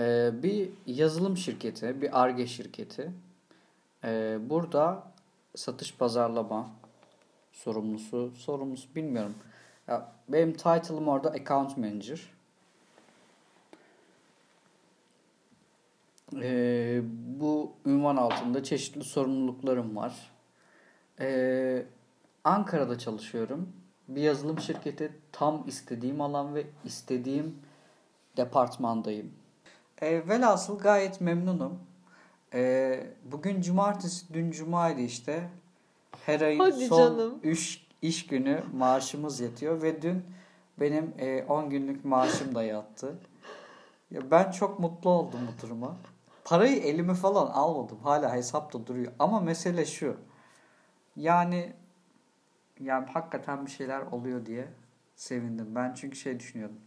E, 0.00 0.30
bir 0.42 0.70
yazılım 0.86 1.36
şirketi, 1.36 2.02
bir 2.02 2.22
ARGE 2.22 2.46
şirketi. 2.46 3.12
E, 4.04 4.38
burada 4.50 5.02
satış 5.56 5.94
pazarlama 5.94 6.70
sorumlusu, 7.52 8.32
sorumlusu 8.36 8.94
bilmiyorum. 8.94 9.34
Ya, 9.88 10.12
benim 10.28 10.52
title'ım 10.52 11.08
orada 11.08 11.28
account 11.28 11.76
manager. 11.76 12.20
Ee, 16.36 17.00
bu 17.40 17.72
ünvan 17.86 18.16
altında 18.16 18.64
çeşitli 18.64 19.04
sorumluluklarım 19.04 19.96
var. 19.96 20.32
Ee, 21.20 21.86
Ankara'da 22.44 22.98
çalışıyorum. 22.98 23.72
Bir 24.08 24.22
yazılım 24.22 24.60
şirketi 24.60 25.12
tam 25.32 25.64
istediğim 25.68 26.20
alan 26.20 26.54
ve 26.54 26.66
istediğim 26.84 27.56
departmandayım. 28.36 29.32
Ee, 30.02 30.28
velhasıl 30.28 30.78
gayet 30.78 31.20
memnunum. 31.20 31.78
Ee, 32.54 33.06
bugün 33.24 33.60
cumartesi, 33.60 34.34
dün 34.34 34.50
cumaydı 34.50 35.00
işte. 35.00 35.48
Her 36.26 36.40
ayın 36.40 36.58
Hadi 36.58 36.86
son 36.86 36.98
canım. 36.98 37.40
3 37.42 37.86
iş 38.02 38.26
günü 38.26 38.62
maaşımız 38.74 39.40
yatıyor 39.40 39.82
ve 39.82 40.02
dün 40.02 40.24
benim 40.80 41.14
e, 41.18 41.42
10 41.42 41.70
günlük 41.70 42.04
maaşım 42.04 42.54
da 42.54 42.62
yattı. 42.62 43.14
Ya 44.10 44.30
ben 44.30 44.50
çok 44.50 44.78
mutlu 44.78 45.10
oldum 45.10 45.40
bu 45.48 45.62
duruma. 45.62 45.96
Parayı 46.44 46.76
elime 46.76 47.14
falan 47.14 47.46
almadım. 47.46 47.98
Hala 48.02 48.34
hesapta 48.34 48.86
duruyor. 48.86 49.12
Ama 49.18 49.40
mesele 49.40 49.86
şu. 49.86 50.16
Yani 51.16 51.72
yani 52.80 53.06
hakikaten 53.06 53.66
bir 53.66 53.70
şeyler 53.70 54.00
oluyor 54.00 54.46
diye 54.46 54.68
sevindim. 55.16 55.74
Ben 55.74 55.94
çünkü 55.94 56.16
şey 56.16 56.40
düşünüyordum. 56.40 56.78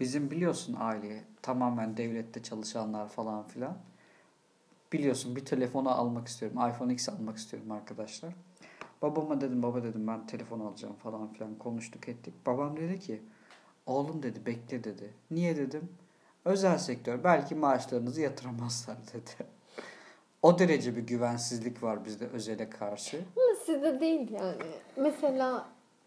Bizim 0.00 0.30
biliyorsun 0.30 0.76
aileye 0.80 1.24
tamamen 1.42 1.96
devlette 1.96 2.42
çalışanlar 2.42 3.08
falan 3.08 3.42
filan. 3.48 3.78
Biliyorsun 4.92 5.36
bir 5.36 5.44
telefonu 5.44 5.90
almak 5.90 6.28
istiyorum. 6.28 6.58
iPhone 6.70 6.92
X 6.92 7.08
almak 7.08 7.36
istiyorum 7.36 7.70
arkadaşlar. 7.72 8.32
Babama 9.02 9.40
dedim 9.40 9.62
baba 9.62 9.82
dedim 9.82 10.06
ben 10.06 10.26
telefon 10.26 10.60
alacağım 10.60 10.94
falan 10.94 11.32
filan 11.32 11.54
konuştuk 11.54 12.08
ettik. 12.08 12.34
Babam 12.46 12.76
dedi 12.76 13.00
ki 13.00 13.22
oğlum 13.86 14.22
dedi 14.22 14.46
bekle 14.46 14.84
dedi. 14.84 15.14
Niye 15.30 15.56
dedim. 15.56 15.88
Özel 16.44 16.78
sektör 16.78 17.24
belki 17.24 17.54
maaşlarınızı 17.54 18.20
yatıramazlar 18.20 18.96
dedi. 19.12 19.46
O 20.42 20.58
derece 20.58 20.96
bir 20.96 21.02
güvensizlik 21.02 21.82
var 21.82 22.04
bizde 22.04 22.26
özele 22.26 22.70
karşı. 22.70 23.16
Ama 23.16 23.56
sizde 23.66 24.00
değil 24.00 24.30
yani. 24.30 24.62
Mesela 24.96 25.66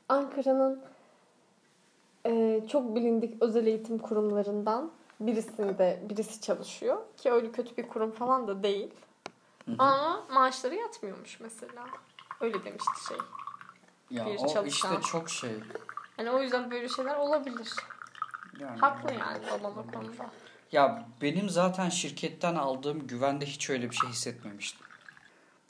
Ankara'nın 0.10 0.82
e, 2.26 2.62
çok 2.68 2.96
bilindik 2.96 3.44
özel 3.44 3.68
eğitim 3.68 3.98
kurumlarından 3.98 4.92
birisinde 5.20 6.00
birisi 6.10 6.42
çalışıyor. 6.42 6.98
Ki 7.18 7.32
öyle 7.32 7.52
kötü 7.52 7.78
bir 7.78 7.88
kurum 7.88 8.12
falan 8.12 8.48
da 8.48 8.64
değil. 8.64 8.92
Ama 9.78 10.24
maaşları 10.34 10.76
yatmıyormuş 10.76 11.40
mesela. 11.40 11.86
Öyle 12.42 12.66
demişti 12.66 13.06
şey. 13.08 13.18
Ya 14.10 14.26
Bir 14.26 14.36
o 14.36 14.48
çalışan. 14.48 14.66
işte 14.66 15.08
çok 15.12 15.30
şey. 15.30 15.52
Hani 16.18 16.32
o 16.32 16.42
yüzden 16.42 16.72
böyle 16.72 16.90
şeyler 16.90 17.16
olabilir. 17.16 17.70
Yani, 18.60 18.80
Haklı 18.80 19.14
yani 19.14 19.40
babam 19.52 19.74
o 19.78 19.92
konuda. 19.94 20.30
Ya 20.72 21.06
benim 21.22 21.50
zaten 21.50 21.90
şirketten 21.90 22.56
aldığım 22.56 23.08
güvende 23.08 23.46
hiç 23.46 23.70
öyle 23.70 23.90
bir 23.90 23.96
şey 23.96 24.10
hissetmemiştim. 24.10 24.86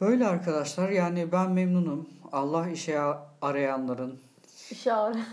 Böyle 0.02 0.28
arkadaşlar 0.28 0.90
yani 0.90 1.32
ben 1.32 1.52
memnunum. 1.52 2.10
Allah 2.32 2.70
işe 2.70 3.02
arayanların 3.42 4.20
İşare. 4.72 5.18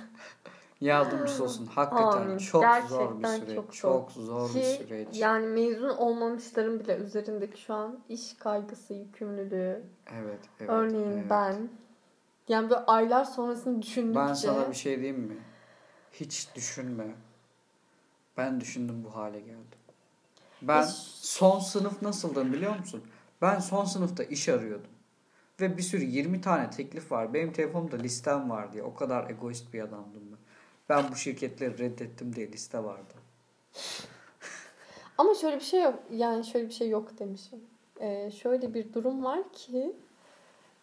yardımcısı 0.81 1.45
olsun. 1.45 1.67
Hakikaten 1.67 2.21
Amin. 2.23 2.39
çok 2.39 2.63
zor 2.89 3.17
bir 3.17 3.23
Gerçekten 3.23 3.39
süreç. 3.39 3.55
çok 3.55 3.73
Çok, 3.75 4.11
zor. 4.13 4.25
zor 4.25 4.49
bir 4.55 4.61
Ki 4.63 4.67
süreç. 4.79 5.09
yani 5.13 5.47
mezun 5.47 5.89
olmamışların 5.89 6.81
bile 6.81 6.97
üzerindeki 6.97 7.61
şu 7.61 7.75
an 7.75 7.99
iş 8.09 8.35
kaygısı, 8.35 8.95
yükümlülüğü. 8.95 9.83
Evet, 10.15 10.41
evet. 10.61 10.71
Örneğin 10.71 11.13
evet. 11.13 11.31
ben. 11.31 11.69
Yani 12.49 12.71
böyle 12.71 12.81
aylar 12.81 13.25
sonrasını 13.25 13.83
düşündükçe. 13.83 14.21
Ben 14.21 14.33
sana 14.35 14.69
bir 14.71 14.75
şey 14.75 14.97
diyeyim 15.01 15.21
mi? 15.21 15.37
Hiç 16.13 16.49
düşünme. 16.55 17.07
Ben 18.37 18.61
düşündüm 18.61 19.05
bu 19.05 19.17
hale 19.17 19.41
geldim. 19.41 19.65
Ben 20.63 20.83
Hiç- 20.83 20.91
son 21.17 21.59
sınıf 21.59 22.03
nasıldım 22.03 22.53
biliyor 22.53 22.79
musun? 22.79 23.03
Ben 23.43 23.59
son 23.59 23.85
sınıfta 23.85 24.23
iş 24.25 24.49
arıyordum. 24.49 24.91
Ve 25.61 25.77
bir 25.77 25.83
sürü 25.83 26.05
20 26.05 26.41
tane 26.41 26.71
teklif 26.71 27.13
var. 27.13 27.35
Benim 27.35 27.53
telefonumda 27.53 27.97
listem 27.97 28.51
var 28.51 28.73
diye. 28.73 28.83
O 28.83 28.95
kadar 28.95 29.31
egoist 29.31 29.73
bir 29.73 29.81
adamdım 29.81 30.23
ben. 30.33 30.39
Ben 30.89 31.05
bu 31.13 31.17
şirketleri 31.17 31.79
reddettim 31.79 32.35
diye 32.37 32.53
liste 32.53 32.85
vardı. 32.85 33.15
Ama 35.19 35.35
şöyle 35.35 35.57
bir 35.57 35.65
şey 35.65 35.83
yok. 35.83 35.95
Yani 36.11 36.45
şöyle 36.45 36.69
bir 36.69 36.73
şey 36.73 36.89
yok 36.89 37.19
demişim. 37.19 37.61
Ee, 38.01 38.31
şöyle 38.31 38.75
bir 38.75 38.93
durum 38.93 39.25
var 39.25 39.53
ki 39.53 39.97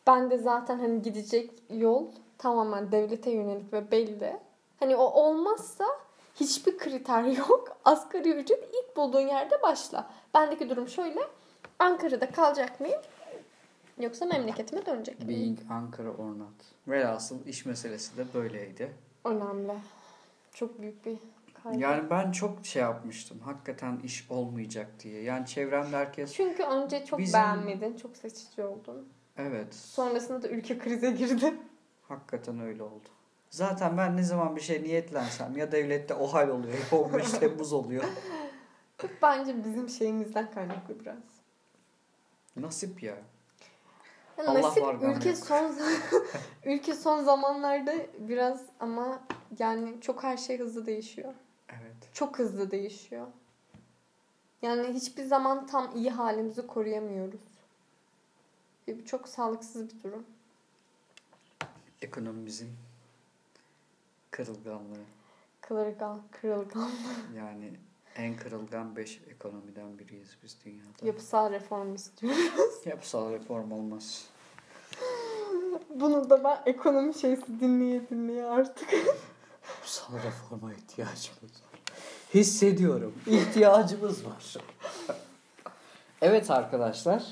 ben 0.07 0.31
de 0.31 0.37
zaten 0.37 0.79
hani 0.79 1.01
gidecek 1.01 1.51
yol 1.69 2.07
tamamen 2.37 2.91
devlete 2.91 3.31
yönelik 3.31 3.73
ve 3.73 3.91
belli. 3.91 4.37
Hani 4.79 4.95
o 4.95 5.03
olmazsa 5.03 5.85
hiçbir 6.35 6.77
kriter 6.77 7.23
yok. 7.47 7.77
Asgari 7.85 8.29
ücret 8.29 8.63
ilk 8.73 8.97
bulduğun 8.97 9.27
yerde 9.27 9.61
başla. 9.61 10.09
Bendeki 10.33 10.69
durum 10.69 10.87
şöyle. 10.87 11.19
Ankara'da 11.79 12.31
kalacak 12.31 12.79
mıyım? 12.79 13.01
Yoksa 13.99 14.25
memleketime 14.25 14.85
dönecek 14.85 15.19
miyim? 15.19 15.29
Being 15.29 15.71
Ankara 15.71 16.09
or 16.09 16.29
not. 16.39 16.53
Velhasıl 16.87 17.45
iş 17.45 17.65
meselesi 17.65 18.17
de 18.17 18.25
böyleydi. 18.33 18.93
Önemli. 19.25 19.73
Çok 20.55 20.81
büyük 20.81 21.05
bir 21.05 21.17
kaygı. 21.63 21.79
Yani 21.79 22.09
ben 22.09 22.31
çok 22.31 22.65
şey 22.65 22.81
yapmıştım. 22.81 23.39
Hakikaten 23.39 23.99
iş 24.03 24.31
olmayacak 24.31 24.87
diye. 25.03 25.21
Yani 25.21 25.45
çevremde 25.45 25.97
herkes 25.97 26.33
Çünkü 26.33 26.63
önce 26.63 27.05
çok 27.05 27.19
Bizim- 27.19 27.33
beğenmedin, 27.39 27.95
çok 27.97 28.17
seçici 28.17 28.63
oldun. 28.63 29.09
evet 29.37 29.75
Sonrasında 29.75 30.43
da 30.43 30.47
ülke 30.49 30.77
krize 30.77 31.11
girdi. 31.11 31.53
Hakikaten 32.07 32.59
öyle 32.59 32.83
oldu. 32.83 33.07
Zaten 33.49 33.97
ben 33.97 34.17
ne 34.17 34.23
zaman 34.23 34.55
bir 34.55 34.61
şey 34.61 34.83
niyetlensem 34.83 35.57
ya 35.57 35.71
devlette 35.71 36.13
o 36.13 36.27
hal 36.27 36.49
oluyor 36.49 36.73
ya 36.91 36.97
15 36.99 37.31
Temmuz 37.31 37.73
oluyor. 37.73 38.03
Bence 39.21 39.65
bizim 39.65 39.89
şeyimizden 39.89 40.51
kaynaklı 40.51 40.99
biraz. 40.99 41.17
Nasip 42.55 43.03
ya. 43.03 43.15
Yani 44.37 44.49
Allah 44.49 44.61
nasip 44.61 44.83
var, 44.83 44.95
ülke 45.01 45.29
yok. 45.29 45.37
son 45.37 45.75
ülke 46.65 46.93
son 46.93 47.23
zamanlarda 47.23 47.93
biraz 48.19 48.61
ama 48.79 49.19
yani 49.59 50.01
çok 50.01 50.23
her 50.23 50.37
şey 50.37 50.59
hızlı 50.59 50.85
değişiyor. 50.85 51.33
Evet. 51.69 52.13
Çok 52.13 52.39
hızlı 52.39 52.71
değişiyor. 52.71 53.27
Yani 54.61 54.93
hiçbir 54.93 55.23
zaman 55.23 55.67
tam 55.67 55.95
iyi 55.95 56.09
halimizi 56.09 56.67
koruyamıyoruz. 56.67 57.41
Ve 58.87 58.99
bu 58.99 59.05
çok 59.05 59.27
sağlıksız 59.27 59.89
bir 59.89 60.03
durum. 60.03 60.25
Ekonomimizin 62.01 62.69
kırılganlığı. 64.31 65.05
Kırılgan, 65.61 66.21
kırılgan. 66.31 66.91
Yani 67.37 67.73
en 68.15 68.35
kırılgan 68.35 68.95
5 68.95 69.21
ekonomiden 69.29 69.99
biriyiz 69.99 70.37
biz 70.43 70.57
dünyada. 70.65 71.05
Yapısal 71.05 71.51
reform 71.51 71.95
istiyoruz. 71.95 72.51
Yapısal 72.85 73.31
reform 73.31 73.71
olmaz. 73.71 74.29
Bunu 75.89 76.29
da 76.29 76.43
ben 76.43 76.61
ekonomi 76.65 77.13
şeysi 77.13 77.59
dinleye 77.59 78.09
dinleye 78.09 78.45
artık. 78.45 78.89
Yapısal 79.85 80.23
reforma 80.23 80.73
ihtiyacımız 80.73 81.43
var. 81.43 81.79
Hissediyorum. 82.33 83.15
İhtiyacımız 83.27 84.25
var. 84.25 84.55
evet 86.21 86.51
arkadaşlar. 86.51 87.23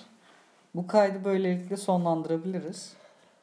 Bu 0.75 0.87
kaydı 0.87 1.25
böylelikle 1.25 1.77
sonlandırabiliriz. 1.77 2.93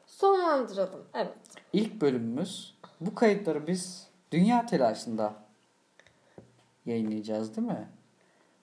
Sonlandıralım. 0.07 1.05
Evet. 1.15 1.35
İlk 1.73 2.01
bölümümüz. 2.01 2.75
Bu 3.01 3.15
kayıtları 3.15 3.67
biz 3.67 4.07
dünya 4.33 4.67
telaşında 4.67 5.35
yayınlayacağız 6.87 7.57
değil 7.57 7.69
mi? 7.69 7.89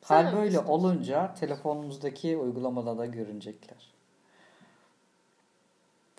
Sen 0.01 0.15
Hal 0.15 0.25
öyle 0.25 0.36
böyle 0.38 0.47
istiyorsun. 0.47 0.71
olunca 0.71 1.33
telefonumuzdaki 1.33 2.38
uygulamada 2.38 2.97
da 2.97 3.05
görünecekler. 3.05 3.91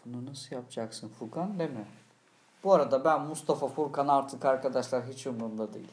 Bunu 0.05 0.27
nasıl 0.27 0.57
yapacaksın 0.57 1.09
Furkan 1.09 1.59
deme. 1.59 1.85
Bu 2.64 2.75
arada 2.75 3.05
ben 3.05 3.21
Mustafa 3.21 3.68
Furkan 3.68 4.09
artık 4.09 4.44
arkadaşlar 4.44 5.07
hiç 5.07 5.27
umurumda 5.27 5.75
değil. 5.75 5.92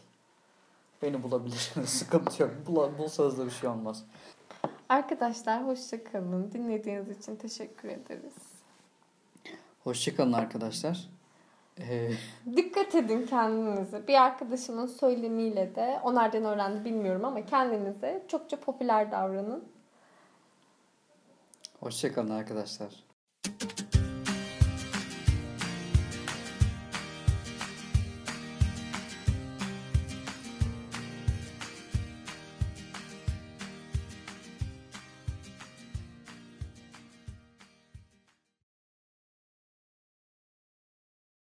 Beni 1.01 1.23
bulabilirsiniz. 1.23 1.89
Sıkıntı 1.99 2.43
yok. 2.43 2.51
Bul 2.67 2.97
bulsanız 2.97 3.37
da 3.37 3.45
bir 3.45 3.51
şey 3.51 3.69
olmaz. 3.69 4.03
Arkadaşlar 4.89 5.65
hoşça 5.65 6.03
kalın. 6.03 6.51
Dinlediğiniz 6.51 7.09
için 7.09 7.35
teşekkür 7.35 7.89
ederiz. 7.89 8.33
Hoşçakalın 9.83 10.33
arkadaşlar. 10.33 11.09
Ee, 11.79 12.11
Dikkat 12.55 12.95
edin 12.95 13.25
kendinize. 13.25 14.07
Bir 14.07 14.21
arkadaşımın 14.21 14.87
söylemiyle 14.87 15.75
de 15.75 15.99
o 16.03 16.15
nereden 16.15 16.45
öğrendi 16.45 16.85
bilmiyorum 16.85 17.25
ama 17.25 17.45
kendinize 17.45 18.25
çokça 18.27 18.59
popüler 18.59 19.11
davranın. 19.11 19.63
Hoşçakalın 21.79 22.29
arkadaşlar. 22.29 23.05